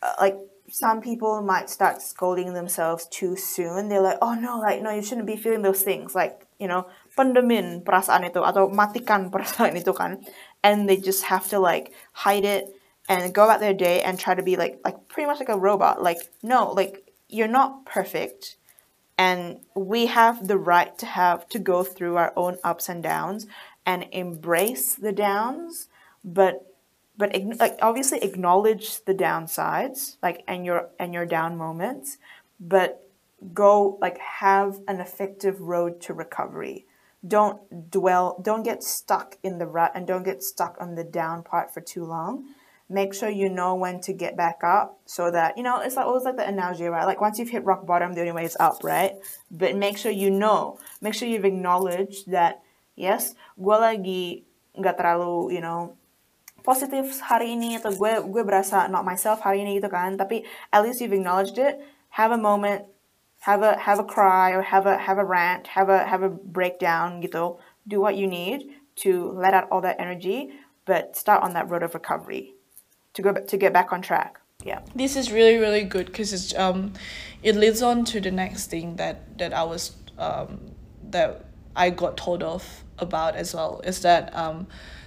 [0.00, 0.38] uh, like
[0.70, 3.88] some people might start scolding themselves too soon.
[3.88, 6.14] They're like, oh no, like no, you shouldn't be feeling those things.
[6.14, 6.86] Like you know,
[7.18, 10.22] pendemin perasaan itu atau matikan perasaan itu kan,
[10.62, 12.70] and they just have to like hide it
[13.10, 15.58] and go about their day and try to be like like pretty much like a
[15.58, 15.98] robot.
[15.98, 18.56] Like no, like you're not perfect.
[19.18, 23.46] And we have the right to have to go through our own ups and downs
[23.86, 25.88] and embrace the downs,
[26.24, 26.74] but
[27.16, 32.18] but like obviously acknowledge the downsides like and your and your down moments
[32.60, 33.08] but
[33.54, 36.86] go like have an effective road to recovery.
[37.26, 41.42] Don't dwell don't get stuck in the rut and don't get stuck on the down
[41.42, 42.44] part for too long
[42.88, 46.06] make sure you know when to get back up so that you know it's like
[46.06, 47.04] always like the analogy right?
[47.04, 49.14] Like once you've hit rock bottom the only way is up right?
[49.50, 50.78] But make sure you know.
[51.00, 52.62] Make sure you've acknowledged that
[52.94, 54.46] yes gue lagi
[54.78, 55.98] nggak terlalu you know
[56.62, 60.14] positif hari ini atau gue gue berasa not myself hari ini gitu kan.
[60.14, 61.82] Tapi at least you've acknowledged it.
[62.14, 62.86] Have a moment.
[63.44, 65.74] Have a have a cry or have a have a rant.
[65.74, 67.58] Have a have a breakdown gitu.
[67.86, 68.66] Do what you need
[69.06, 70.54] to let out all that energy
[70.86, 72.55] but start on that road of recovery
[73.16, 74.38] to go to get back on track.
[74.64, 74.80] Yeah.
[74.94, 76.92] This is really really good because it's um
[77.42, 80.72] it leads on to the next thing that that i was um
[81.10, 81.44] that
[81.76, 84.66] i got told of about as well is that um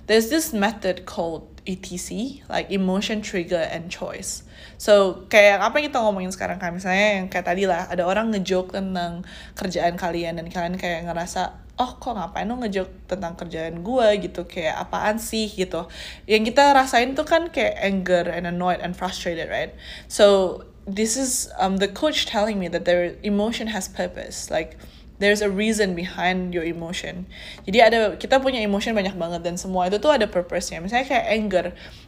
[0.10, 4.42] there's this method called ETC, like emotion, trigger, and choice.
[4.82, 8.34] So, kayak apa yang kita ngomongin sekarang kan, misalnya yang kayak tadi lah, ada orang
[8.34, 9.22] ngejoke tentang
[9.54, 14.44] kerjaan kalian, dan kalian kayak ngerasa, oh kok ngapain lo ngejoke tentang kerjaan gue gitu,
[14.44, 15.88] kayak apaan sih gitu.
[16.28, 19.72] Yang kita rasain tuh kan kayak anger and annoyed and frustrated, right?
[20.12, 24.76] So, this is um, the coach telling me that their emotion has purpose, like,
[25.20, 27.28] there's a reason behind your emotion.
[27.68, 30.80] Jadi ada kita punya emotion banyak banget dan semua itu tuh ada purpose-nya.
[30.80, 31.66] Misalnya kayak anger.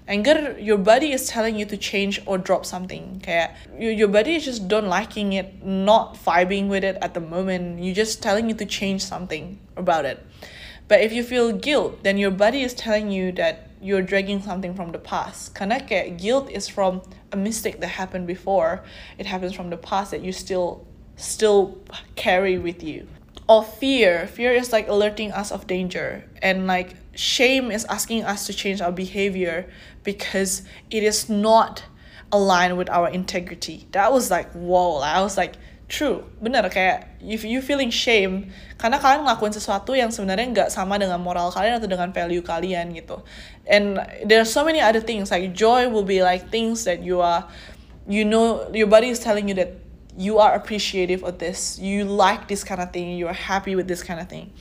[0.08, 3.20] Anger your body is telling you to change or drop something.
[3.20, 7.24] Kayak your, your body is just don't liking it, not vibing with it at the
[7.24, 7.84] moment.
[7.84, 10.24] You just telling you to change something about it.
[10.88, 14.76] But if you feel guilt, then your body is telling you that you're dragging something
[14.76, 15.56] from the past.
[15.56, 18.84] Karena kayak guilt is from a mistake that happened before.
[19.18, 20.88] It happens from the past that you still
[21.22, 21.78] still
[22.16, 23.08] carry with you.
[23.48, 24.28] Or fear.
[24.28, 26.26] Fear is like alerting us of danger.
[26.42, 29.70] And like shame is asking us to change our behavior
[30.04, 31.84] because it is not
[32.32, 33.88] aligned with our integrity.
[33.92, 34.98] That was like, whoa.
[34.98, 35.56] I was like,
[35.92, 36.24] true.
[36.40, 41.20] Bener kayak if you feeling shame karena kalian ngelakuin sesuatu yang sebenarnya nggak sama dengan
[41.20, 43.20] moral kalian atau dengan value kalian gitu.
[43.68, 47.20] And there are so many other things like joy will be like things that you
[47.20, 47.44] are
[48.08, 49.81] you know your body is telling you that
[50.18, 54.04] you are appreciative of this you like this kind of thing you're happy with this
[54.04, 54.52] kind of thing.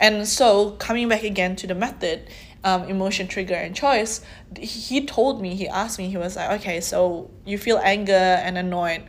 [0.00, 2.28] And so coming back again to the method
[2.62, 4.20] um, emotion trigger and choice
[4.58, 8.58] he told me he asked me he was like okay so you feel anger and
[8.58, 9.02] annoyed.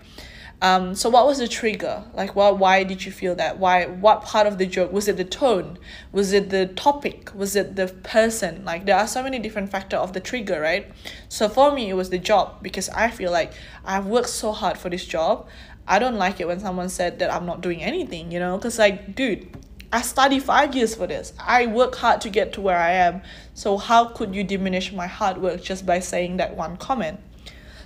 [0.64, 2.04] Um, so what was the trigger?
[2.14, 3.58] Like what why did you feel that?
[3.58, 5.80] Why what part of the joke was it the tone?
[6.12, 7.32] Was it the topic?
[7.34, 8.64] Was it the person?
[8.64, 10.92] Like there are so many different factor of the trigger right?
[11.30, 13.54] So for me it was the job because i feel like
[13.86, 15.48] i've worked so hard for this job
[15.92, 18.80] I don't like it when someone said that I'm not doing anything, you know, because,
[18.80, 19.48] like, dude,
[19.92, 21.34] I study five years for this.
[21.38, 23.22] I work hard to get to where I am.
[23.54, 27.20] So, how could you diminish my hard work just by saying that one comment?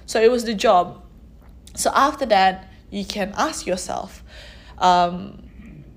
[0.05, 1.01] So, it was the job.
[1.75, 4.23] So, after that, you can ask yourself
[4.77, 5.43] um,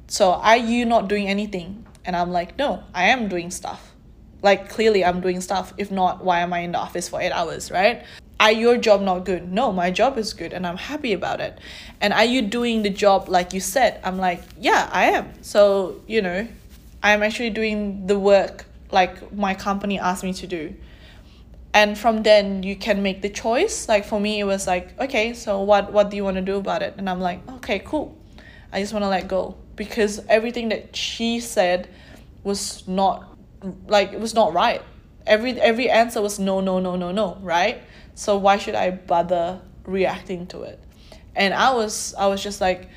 [0.06, 3.94] so are you not doing anything and i'm like no i am doing stuff
[4.42, 7.32] like clearly i'm doing stuff if not why am i in the office for eight
[7.32, 8.04] hours right
[8.40, 9.52] are your job not good?
[9.52, 11.58] No my job is good and i'm happy about it.
[12.00, 14.00] And are you doing the job like you said?
[14.04, 15.42] I'm like yeah i am.
[15.42, 16.46] So you know
[17.02, 20.74] i'm actually doing the work like my company asked me to do.
[21.74, 23.88] And from then you can make the choice.
[23.88, 26.56] Like for me it was like okay so what what do you want to do
[26.56, 26.94] about it?
[26.96, 28.16] And i'm like okay cool.
[28.72, 29.56] I just want to let go.
[29.76, 31.88] Because everything that she said
[32.44, 33.36] was not
[33.86, 34.82] like it was not right
[35.28, 37.82] every every answer was no no no no no right
[38.18, 40.80] so why should I bother reacting to it?
[41.36, 42.88] And I was I was just like,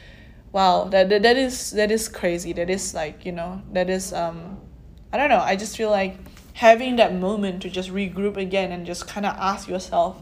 [0.52, 2.54] wow, that that, that is that is crazy.
[2.54, 4.60] That is like, you know, that is um
[5.14, 6.18] I don't know, I just feel like
[6.54, 10.22] having that moment to just regroup again and just kind of ask yourself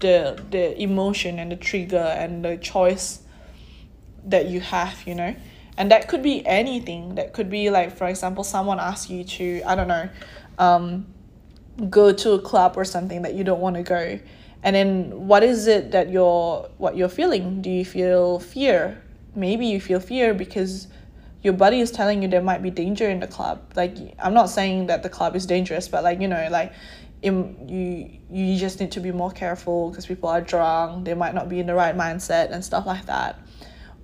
[0.00, 3.20] the the emotion and the trigger and the choice
[4.24, 5.34] that you have, you know?
[5.78, 7.14] And that could be anything.
[7.14, 10.10] That could be like, for example, someone asks you to, I don't know,
[10.58, 11.06] um,
[11.88, 14.18] go to a club or something that you don't want to go.
[14.62, 17.62] And then what is it that you're what you're feeling?
[17.62, 19.02] Do you feel fear?
[19.34, 20.88] Maybe you feel fear because
[21.42, 23.72] your body is telling you there might be danger in the club.
[23.74, 26.72] Like i'm not saying that the club is dangerous but like you know like
[27.22, 31.48] you you just need to be more careful because people are drunk they might not
[31.48, 33.38] be in the right mindset and stuff like that.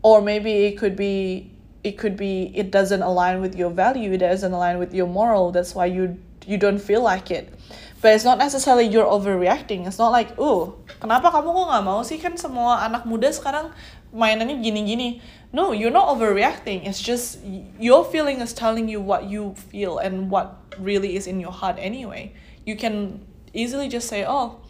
[0.03, 1.51] Or maybe it could be
[1.85, 5.53] it could be it doesn't align with your value it doesn't align with your moral
[5.53, 7.53] that's why you you don't feel like it.
[8.01, 9.87] But it's not necessarily you're overreacting.
[9.87, 12.23] It's not like oh kenapa kamu kok nggak mau sih?
[12.23, 13.75] Kan semua anak muda sekarang
[14.15, 15.19] mainannya gini-gini.
[15.51, 16.87] No you're not overreacting.
[16.87, 17.43] It's just
[17.83, 21.83] your feeling is telling you what you feel and what really is in your heart
[21.83, 22.31] anyway.
[22.63, 24.61] You can easily just say oh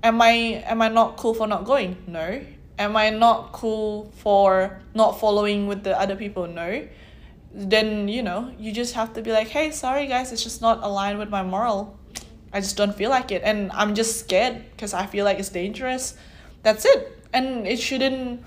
[0.00, 2.00] am i am i not cool for not going?
[2.10, 2.42] No.
[2.74, 6.50] Am i not cool for not following with the other people?
[6.50, 6.82] No
[7.56, 10.82] then you know you just have to be like hey sorry guys it's just not
[10.82, 11.96] aligned with my moral.
[12.54, 13.42] I just don't feel like it.
[13.44, 16.16] And I'm just scared because I feel like it's dangerous.
[16.62, 17.20] That's it.
[17.32, 18.44] And it shouldn't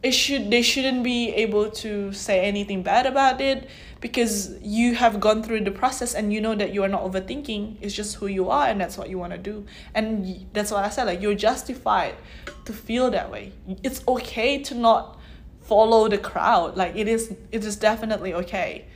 [0.00, 3.68] it should they shouldn't be able to say anything bad about it
[4.00, 7.78] because you have gone through the process and you know that you are not overthinking.
[7.80, 9.66] It's just who you are and that's what you want to do.
[9.92, 12.14] And that's what i said like you're justified
[12.64, 13.52] to feel that way.
[13.82, 15.17] It's okay to not
[15.68, 16.76] follow the crowd.
[16.76, 18.88] Like it is it is definitely okay.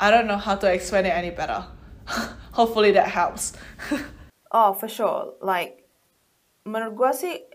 [0.00, 1.66] I don't know how to explain it any better.
[2.52, 3.52] Hopefully that helps.
[4.50, 5.34] Oh for sure.
[5.42, 5.84] Like
[6.66, 6.96] menurut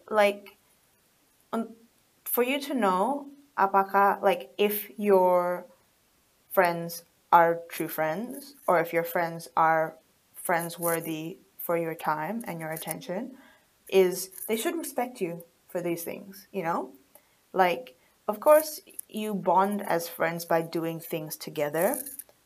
[0.09, 0.57] like
[2.25, 3.27] for you to know
[3.57, 5.65] apakah like if your
[6.51, 9.97] friends are true friends or if your friends are
[10.35, 13.31] friends worthy for your time and your attention
[13.89, 16.91] is they should respect you for these things you know?
[17.53, 17.92] Like
[18.27, 21.97] of course you bond as friends by doing things together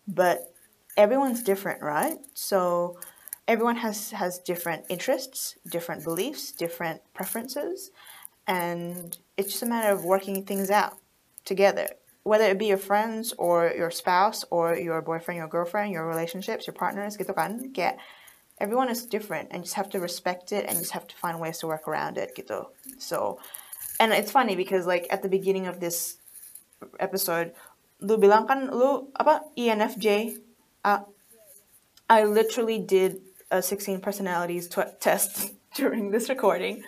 [0.07, 0.53] but
[0.95, 2.17] everyone's different, right?
[2.33, 2.97] So
[3.47, 7.91] everyone has has different interests, different beliefs, different preferences,
[8.47, 10.97] and it's just a matter of working things out
[11.45, 11.87] together.
[12.23, 16.67] Whether it be your friends or your spouse or your boyfriend, your girlfriend, your relationships,
[16.67, 17.71] your partners, gitu kan?
[17.71, 17.99] Kayak
[18.59, 21.15] everyone is different and you just have to respect it and you just have to
[21.15, 22.67] find ways to work around it gitu.
[22.99, 23.39] So
[23.99, 26.17] and it's funny because like at the beginning of this
[26.99, 27.53] episode
[28.01, 30.37] lu bilang kan lu apa ENFJ
[30.85, 31.01] uh,
[32.09, 33.19] I literally did
[33.51, 36.83] a 16 personalities t- test during this recording,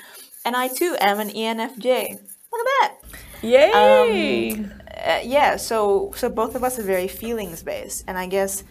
[0.45, 2.11] and I too am an ENFJ.
[2.51, 2.95] Look at that!
[3.41, 4.51] Yay!
[4.51, 8.63] Um, uh, yeah, so so both of us are very feelings based, and I guess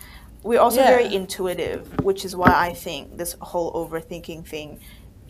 [0.43, 0.89] we're also yeah.
[0.89, 4.81] very intuitive, which is why I think this whole overthinking thing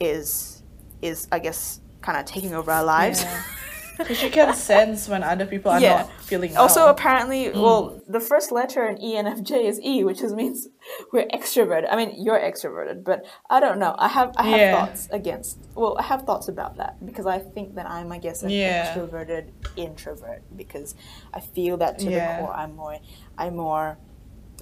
[0.00, 0.62] is
[1.02, 3.22] is I guess kind of taking over our lives.
[3.22, 3.42] Yeah.
[3.98, 6.02] Because you can sense when other people are yeah.
[6.02, 6.62] not feeling well.
[6.62, 7.60] Also, apparently, mm.
[7.60, 10.68] well, the first letter in ENFJ is E, which is means
[11.12, 11.88] we're extroverted.
[11.90, 13.96] I mean, you're extroverted, but I don't know.
[13.98, 14.86] I have I have yeah.
[14.86, 15.58] thoughts against.
[15.74, 18.94] Well, I have thoughts about that because I think that I'm, I guess, an yeah.
[18.94, 20.94] extroverted introvert because
[21.34, 22.98] I feel that to the core, I'm more,
[23.36, 23.98] I'm more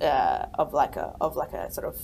[0.00, 1.98] uh, of like a of like a sort of,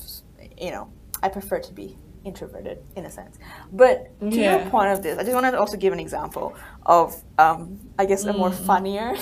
[0.60, 0.92] you know,
[1.22, 3.38] I prefer to be introverted in a sense.
[3.72, 4.60] But to yeah.
[4.60, 6.54] your point of this, I just wanted to also give an example
[6.84, 8.66] of, um, I guess, a more mm.
[8.66, 9.14] funnier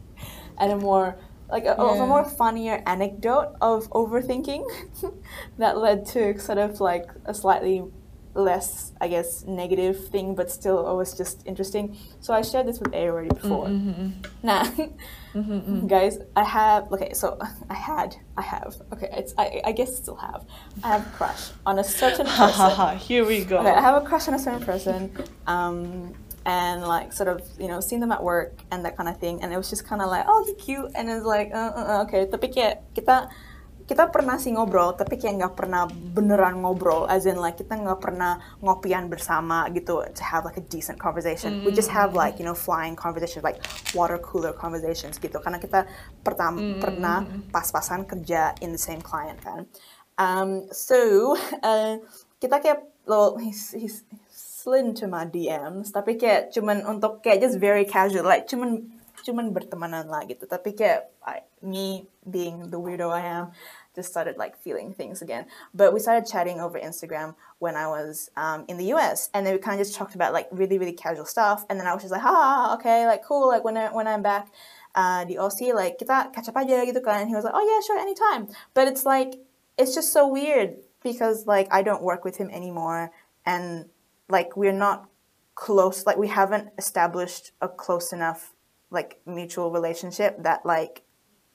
[0.58, 1.18] and a more
[1.50, 1.74] like a, yeah.
[1.74, 4.64] of a more funnier anecdote of overthinking
[5.58, 7.84] that led to sort of like a slightly
[8.34, 11.96] less, I guess, negative thing, but still always just interesting.
[12.20, 13.66] So I shared this with A already before.
[13.66, 14.08] Mm-hmm.
[14.42, 15.86] Nah, mm-hmm, mm-hmm.
[15.94, 17.12] guys, I have okay.
[17.14, 17.38] So
[17.70, 19.08] I had, I have okay.
[19.12, 20.44] It's I, I guess still have.
[20.84, 22.98] I have a crush on a certain person.
[22.98, 23.58] Here we go.
[23.58, 25.12] Okay, I have a crush on a certain person.
[25.46, 26.14] Um,
[26.48, 29.42] and like sort of you know seen them at work and that kind of thing
[29.42, 31.84] and it was just kind of like oh you're cute and it's like uh, uh,
[31.92, 33.28] uh, okay tapi kayak kita
[33.88, 37.96] kita pernah sih ngobrol tapi kayak nggak pernah beneran ngobrol as in like kita nggak
[38.04, 41.64] pernah ngopian bersama gitu to have like a decent conversation.
[41.64, 43.64] We just have like you know flying conversations like
[43.96, 45.40] water cooler conversations gitu.
[45.40, 45.88] Karena kita
[46.20, 49.64] pertama pernah pas-pasan kerja in the same client kan.
[50.20, 51.32] Um, so
[51.64, 51.96] uh,
[52.44, 57.56] kita kayak lo he's, he's slid into my DMs tapi kayak cuman untuk kayak just
[57.56, 58.84] very casual like cuman
[59.24, 60.44] cuman bertemanan lah gitu.
[60.44, 63.56] Tapi kayak I, me being the weirdo I am
[63.98, 65.44] just started like feeling things again.
[65.74, 69.52] But we started chatting over Instagram when I was um, in the US and then
[69.54, 72.02] we kind of just talked about like really really casual stuff and then I was
[72.02, 74.46] just like ah okay like cool like when I when I'm back
[74.94, 77.64] uh, di Aussie like kita catch up aja gitu kan and he was like oh
[77.70, 78.46] yeah sure anytime.
[78.72, 79.42] But it's like
[79.76, 83.10] it's just so weird because like I don't work with him anymore
[83.44, 83.90] and
[84.30, 85.10] like we're not
[85.58, 88.54] close like we haven't established a close enough
[88.90, 91.02] like mutual relationship that like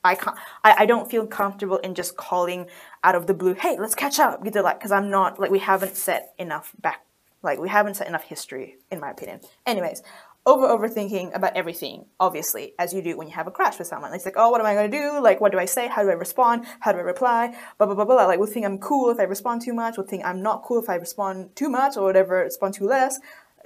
[0.04, 2.66] I can't I, I don't feel comfortable in just calling
[3.02, 5.58] out of the blue hey let's catch up gitu like because I'm not like we
[5.58, 7.00] haven't set enough back
[7.42, 9.40] like we haven't set enough history in my opinion.
[9.66, 10.02] Anyways
[10.46, 14.12] over overthinking about everything obviously as you do when you have a crash with someone.
[14.12, 15.20] It's like oh what am I to do?
[15.20, 15.88] Like what do I say?
[15.88, 16.66] How do I respond?
[16.80, 17.56] How do I reply?
[17.78, 18.26] Blah blah blah blah.
[18.26, 19.96] Like we'll think I'm cool if I respond too much.
[19.96, 23.18] We'll think I'm not cool if I respond too much or whatever respond too less.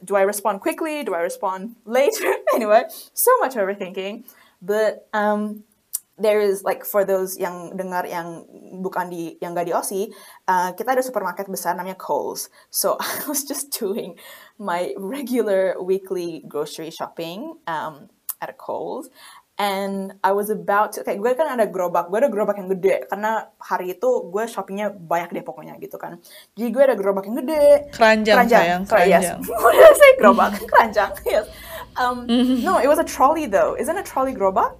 [0.04, 1.02] Do I respond quickly?
[1.02, 2.32] Do I respond later?
[2.54, 4.24] anyway, so much overthinking.
[4.62, 5.64] But um,
[6.18, 8.44] there is like for those yang dengar yang
[8.82, 10.10] bukan di yang gak di Aussie,
[10.50, 12.50] uh, kita ada supermarket besar namanya Coles.
[12.68, 14.18] So I was just doing
[14.58, 18.10] my regular weekly grocery shopping um,
[18.42, 19.08] at Coles.
[19.58, 23.10] And I was about to, kayak gue kan ada gerobak, gue ada gerobak yang gede,
[23.10, 26.22] karena hari itu gue shoppingnya banyak deh pokoknya gitu kan.
[26.54, 27.90] Jadi gue ada gerobak yang gede.
[27.90, 29.34] Keranjang, sayang, Sorry, yes.
[29.34, 29.40] keranjang.
[29.66, 30.10] What did I say?
[30.14, 31.46] Gerobak, keranjang, yes.
[31.98, 32.30] Um,
[32.62, 33.74] no, it was a trolley though.
[33.74, 34.78] Isn't a trolley gerobak?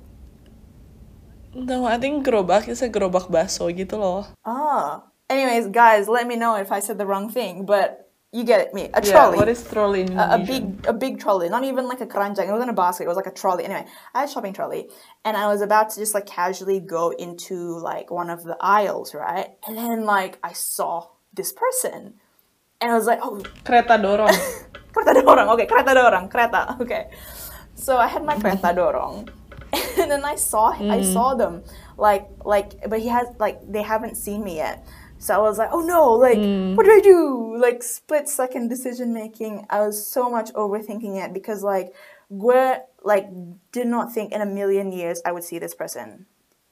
[1.58, 4.26] No, I think gerobak is a gerobak baso gitu loh.
[4.46, 5.02] Ah.
[5.28, 8.72] Anyways, guys, let me know if I said the wrong thing, but you get it,
[8.72, 8.88] me.
[8.94, 9.36] A trolley.
[9.36, 12.06] Yeah, what is trolley in a, a big a big trolley, not even like a
[12.06, 12.48] keranjang.
[12.48, 13.04] It wasn't a basket.
[13.04, 13.64] It was like a trolley.
[13.64, 13.84] Anyway,
[14.14, 14.88] I had a shopping trolley,
[15.24, 19.14] and I was about to just like casually go into like one of the aisles,
[19.14, 19.48] right?
[19.66, 22.14] And then like I saw this person,
[22.80, 24.32] and I was like, oh, Kereta dorong.
[24.96, 25.48] kereta dorong.
[25.54, 26.80] Okay, kereta dorong, kereta.
[26.80, 27.08] Okay.
[27.74, 29.28] So I had my kereta dorong,
[29.98, 31.62] and then I saw I saw them
[31.96, 34.86] like like, but he has like they haven't seen me yet.
[35.18, 36.38] So I was like, oh no, like
[36.76, 37.56] what do I do?
[37.58, 39.66] Like split second decision making.
[39.68, 41.92] I was so much overthinking it because like
[42.30, 43.26] gue like
[43.72, 46.26] did not think in a million years I would see this person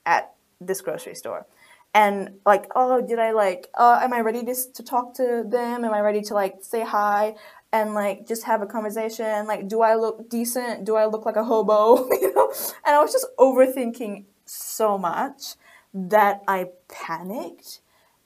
[0.04, 1.46] at this grocery store.
[1.94, 5.82] And like, oh, did I like, uh, am I ready to, to talk to them?
[5.82, 7.36] Am I ready to like say hi
[7.72, 9.46] and like just have a conversation?
[9.46, 10.84] Like, do I look decent?
[10.84, 12.08] Do I look like a hobo?
[12.10, 12.52] you know?
[12.84, 15.54] And I was just overthinking so much
[15.92, 17.80] that I panicked.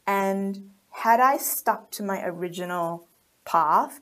[0.06, 3.06] And had I stuck to my original
[3.44, 4.00] path,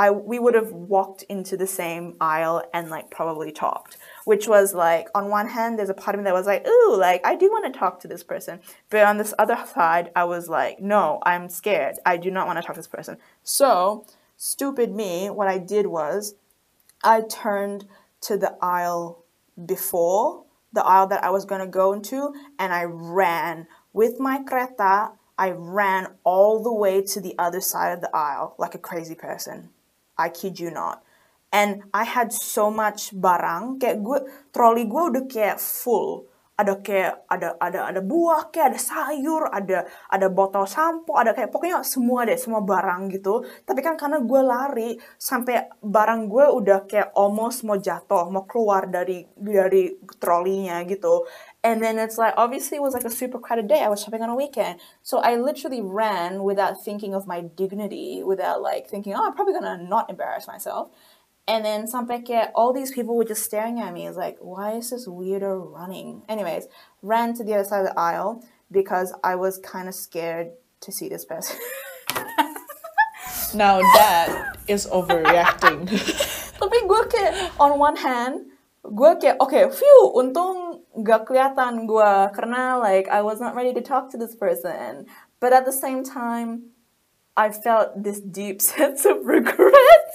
[0.00, 3.98] I we would have walked into the same aisle and like probably talked.
[4.24, 6.96] Which was like on one hand, there's a part of me that was like, ooh,
[6.96, 8.60] like I do want to talk to this person.
[8.88, 11.96] But on this other side, I was like, no, I'm scared.
[12.06, 13.18] I do not want to talk to this person.
[13.42, 14.06] So,
[14.40, 16.34] stupid me, what I did was
[17.04, 17.84] I turned
[18.22, 19.20] to the aisle
[19.52, 25.12] before the aisle that I was gonna go into, and I ran with my creta.
[25.36, 29.14] I ran all the way to the other side of the aisle like a crazy
[29.14, 29.68] person.
[30.16, 31.02] I kid you not.
[31.52, 34.20] And I had so much barang, kayak gue,
[34.54, 36.24] troli gue udah kayak full.
[36.60, 41.48] Ada kayak, ada ada ada buah, kayak ada sayur, ada ada botol sampo, ada kayak
[41.48, 43.40] pokoknya semua deh, semua barang gitu.
[43.64, 48.92] Tapi kan karena gue lari, sampai barang gue udah kayak almost mau jatuh, mau keluar
[48.92, 51.24] dari dari trolinya gitu.
[51.62, 53.80] And then it's like, obviously it was like a super crowded day.
[53.84, 54.80] I was shopping on a weekend.
[55.02, 59.52] So I literally ran without thinking of my dignity, without like thinking, oh, I'm probably
[59.52, 60.88] gonna not embarrass myself.
[61.48, 64.06] And then kayak all these people were just staring at me.
[64.06, 66.22] It's like, why is this weirdo running?
[66.28, 66.68] Anyways,
[67.02, 70.92] ran to the other side of the aisle because I was kind of scared to
[70.92, 71.58] see this person.
[73.54, 75.90] Now that is overreacting.
[76.60, 78.46] Tapi gue kayak on one hand,
[78.86, 83.82] gue kayak oke, phew, untung gak kelihatan gue karena like I was not ready to
[83.82, 85.10] talk to this person.
[85.42, 86.76] But at the same time,
[87.34, 90.06] I felt this deep sense of regret.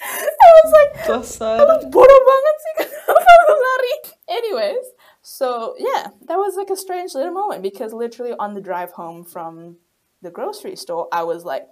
[0.00, 1.56] I was like, Dasar.
[1.92, 2.74] bodoh banget sih
[3.06, 3.94] kenapa lu lari?
[4.30, 4.86] Anyways,
[5.20, 9.24] so yeah, that was like a strange little moment because literally on the drive home
[9.24, 9.76] from
[10.22, 11.68] the grocery store, I was like,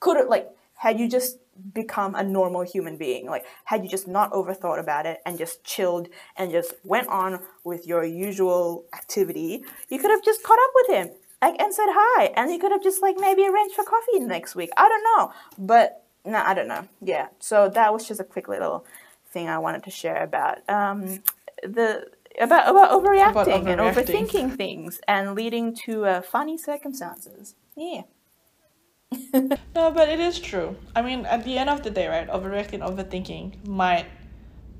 [0.00, 1.38] could it like had you just
[1.72, 3.26] become a normal human being.
[3.30, 7.38] Like, had you just not overthought about it and just chilled and just went on
[7.62, 11.86] with your usual activity, you could have just caught up with him like and said
[11.88, 14.70] hi, and you could have just like maybe arranged for coffee next week.
[14.76, 16.88] I don't know, but no, I don't know.
[17.02, 18.84] Yeah, so that was just a quick little
[19.30, 21.22] thing I wanted to share about um,
[21.62, 22.06] the
[22.40, 23.72] about about overreacting, about overreacting.
[23.72, 27.54] and overthinking things and leading to uh, funny circumstances.
[27.76, 28.02] Yeah.
[29.74, 30.76] no, but it is true.
[30.96, 34.06] I mean, at the end of the day, right, overreacting, overthinking might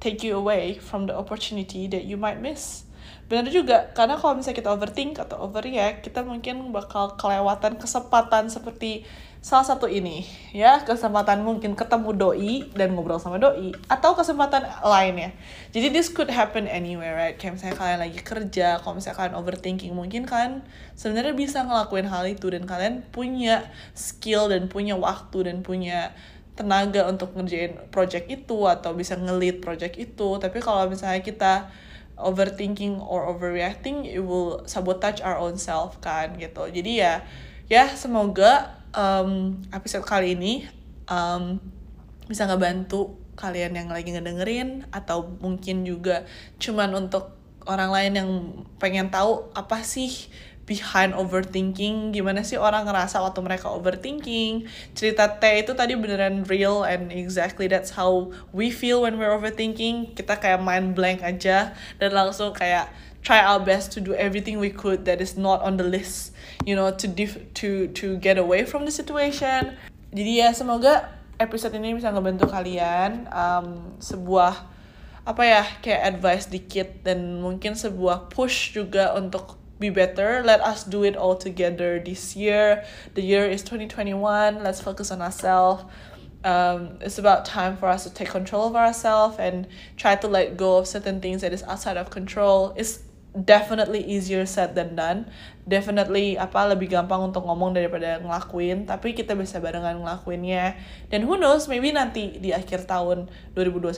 [0.01, 2.85] take you away from the opportunity that you might miss.
[3.25, 9.09] Benar juga, karena kalau misalnya kita overthink atau overreact, kita mungkin bakal kelewatan kesempatan seperti
[9.45, 10.25] salah satu ini
[10.57, 15.37] ya kesempatan mungkin ketemu doi dan ngobrol sama doi atau kesempatan lainnya
[15.69, 17.37] jadi this could happen anywhere right?
[17.37, 20.65] Kayak misalnya kalian lagi kerja kalau misalnya kalian overthinking mungkin kalian
[20.97, 26.17] sebenarnya bisa ngelakuin hal itu dan kalian punya skill dan punya waktu dan punya
[26.55, 30.39] tenaga untuk ngerjain project itu atau bisa ngelit project itu.
[30.39, 31.69] Tapi kalau misalnya kita
[32.15, 36.71] overthinking or overreacting it will sabotage our own self kan gitu.
[36.71, 37.27] Jadi ya
[37.67, 40.65] ya semoga um, episode kali ini
[41.11, 41.59] um,
[42.31, 46.25] bisa ngebantu kalian yang lagi ngedengerin atau mungkin juga
[46.63, 47.35] cuman untuk
[47.67, 48.31] orang lain yang
[48.79, 50.31] pengen tahu apa sih
[50.65, 54.69] behind overthinking gimana sih orang ngerasa waktu mereka overthinking?
[54.97, 60.17] Cerita T itu tadi beneran real and exactly that's how we feel when we're overthinking.
[60.17, 62.89] Kita kayak mind blank aja dan langsung kayak
[63.25, 66.37] try our best to do everything we could that is not on the list
[66.69, 69.77] you know to dif to to get away from the situation.
[70.15, 71.11] Jadi ya semoga
[71.41, 74.71] episode ini bisa ngebantu kalian um, sebuah
[75.25, 80.41] apa ya kayak advice dikit dan mungkin sebuah push juga untuk be better.
[80.41, 82.85] Let us do it all together this year.
[83.13, 85.85] The year is 2021 let's focus on ourselves.
[86.45, 89.67] Um, it's about time for us to take control of ourselves and
[89.97, 92.73] try to let go of certain things that is outside of control.
[92.77, 93.01] It's
[93.33, 95.29] definitely easier said than done.
[95.69, 100.77] Definitely apa lebih gampang untuk ngomong daripada ngelakuin tapi kita bisa barengan ngelakuinnya.
[101.09, 103.97] Dan who knows maybe nanti di akhir tahun 2021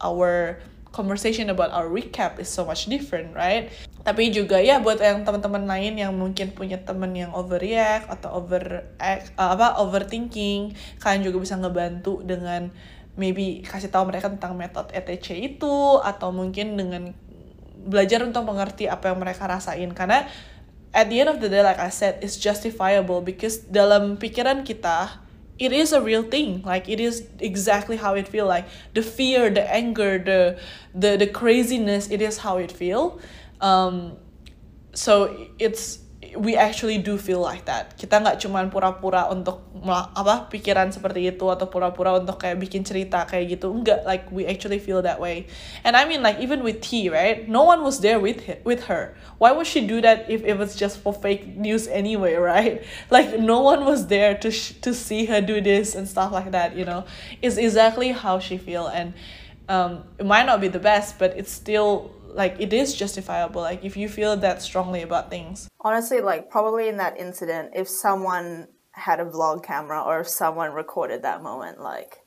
[0.00, 0.60] our
[0.92, 3.72] conversation about our recap is so much different right
[4.02, 8.82] tapi juga ya buat yang teman-teman lain yang mungkin punya temen yang overreact atau over
[8.98, 12.74] uh, apa overthinking kalian juga bisa ngebantu dengan
[13.14, 17.14] maybe kasih tahu mereka tentang metode ETC itu atau mungkin dengan
[17.82, 19.90] belajar untuk mengerti apa yang mereka rasain.
[19.92, 20.26] Karena
[20.90, 25.22] at the end of the day like I said it's justifiable because dalam pikiran kita
[25.60, 26.64] it is a real thing.
[26.64, 28.48] Like it is exactly how it feel.
[28.48, 30.56] Like the fear the anger the
[30.96, 33.20] the the craziness it is how it feel
[33.62, 34.18] um
[34.92, 36.02] so it's
[36.36, 37.98] we actually do feel like that.
[37.98, 43.28] Kita nggak cuman pura-pura untuk apa pikiran seperti itu atau pura-pura untuk kayak bikin cerita
[43.28, 43.68] kayak gitu.
[43.72, 45.46] Enggak, like we actually feel that way.
[45.84, 47.44] And I mean like even with T, right?
[47.48, 49.12] No one was there with with her.
[49.36, 52.80] Why would she do that if it was just for fake news anyway, right?
[53.12, 54.48] Like no one was there to
[54.80, 57.04] to see her do this and stuff like that, you know.
[57.44, 59.12] It's exactly how she feel and
[59.68, 63.84] um, it might not be the best, but it's still like it is justifiable like
[63.84, 65.68] if you feel that strongly about things.
[65.80, 70.72] Honestly like probably in that incident if someone had a vlog camera or if someone
[70.72, 72.18] recorded that moment like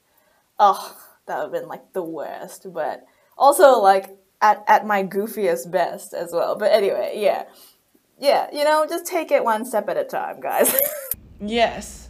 [0.60, 0.97] oh
[1.28, 2.72] that would have been like the worst.
[2.72, 3.06] But
[3.38, 6.56] also like at, at my goofiest best as well.
[6.58, 7.43] But anyway yeah.
[8.20, 10.74] Yeah you know just take it one step at a time guys.
[11.41, 12.05] Yes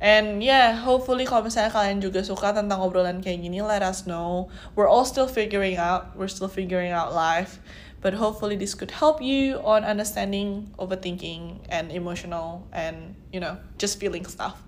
[0.00, 4.52] And yeah, hopefully kalau misalnya kalian juga suka tentang obrolan kayak gini, let us know.
[4.76, 7.62] We're all still figuring out, we're still figuring out life.
[8.04, 13.96] But hopefully this could help you on understanding overthinking and emotional and, you know, just
[13.96, 14.60] feeling stuff.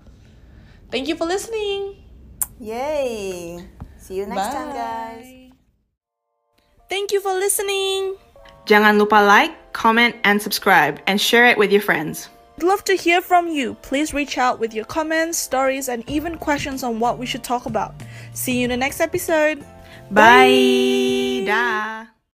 [0.89, 2.01] Thank you for listening.
[2.57, 3.61] Yay.
[4.01, 4.53] See you next Bye.
[4.57, 5.27] time, guys.
[6.89, 8.15] Thank you for listening.
[8.65, 12.31] Jangan lupa like, comment, and subscribe, and share it with your friends.
[12.57, 13.75] I'd love to hear from you.
[13.83, 17.67] Please reach out with your comments, stories, and even questions on what we should talk
[17.67, 17.93] about.
[18.33, 19.59] See you in the next episode.
[20.09, 21.43] Bye.
[21.43, 21.43] Bye.
[21.45, 22.16] Da.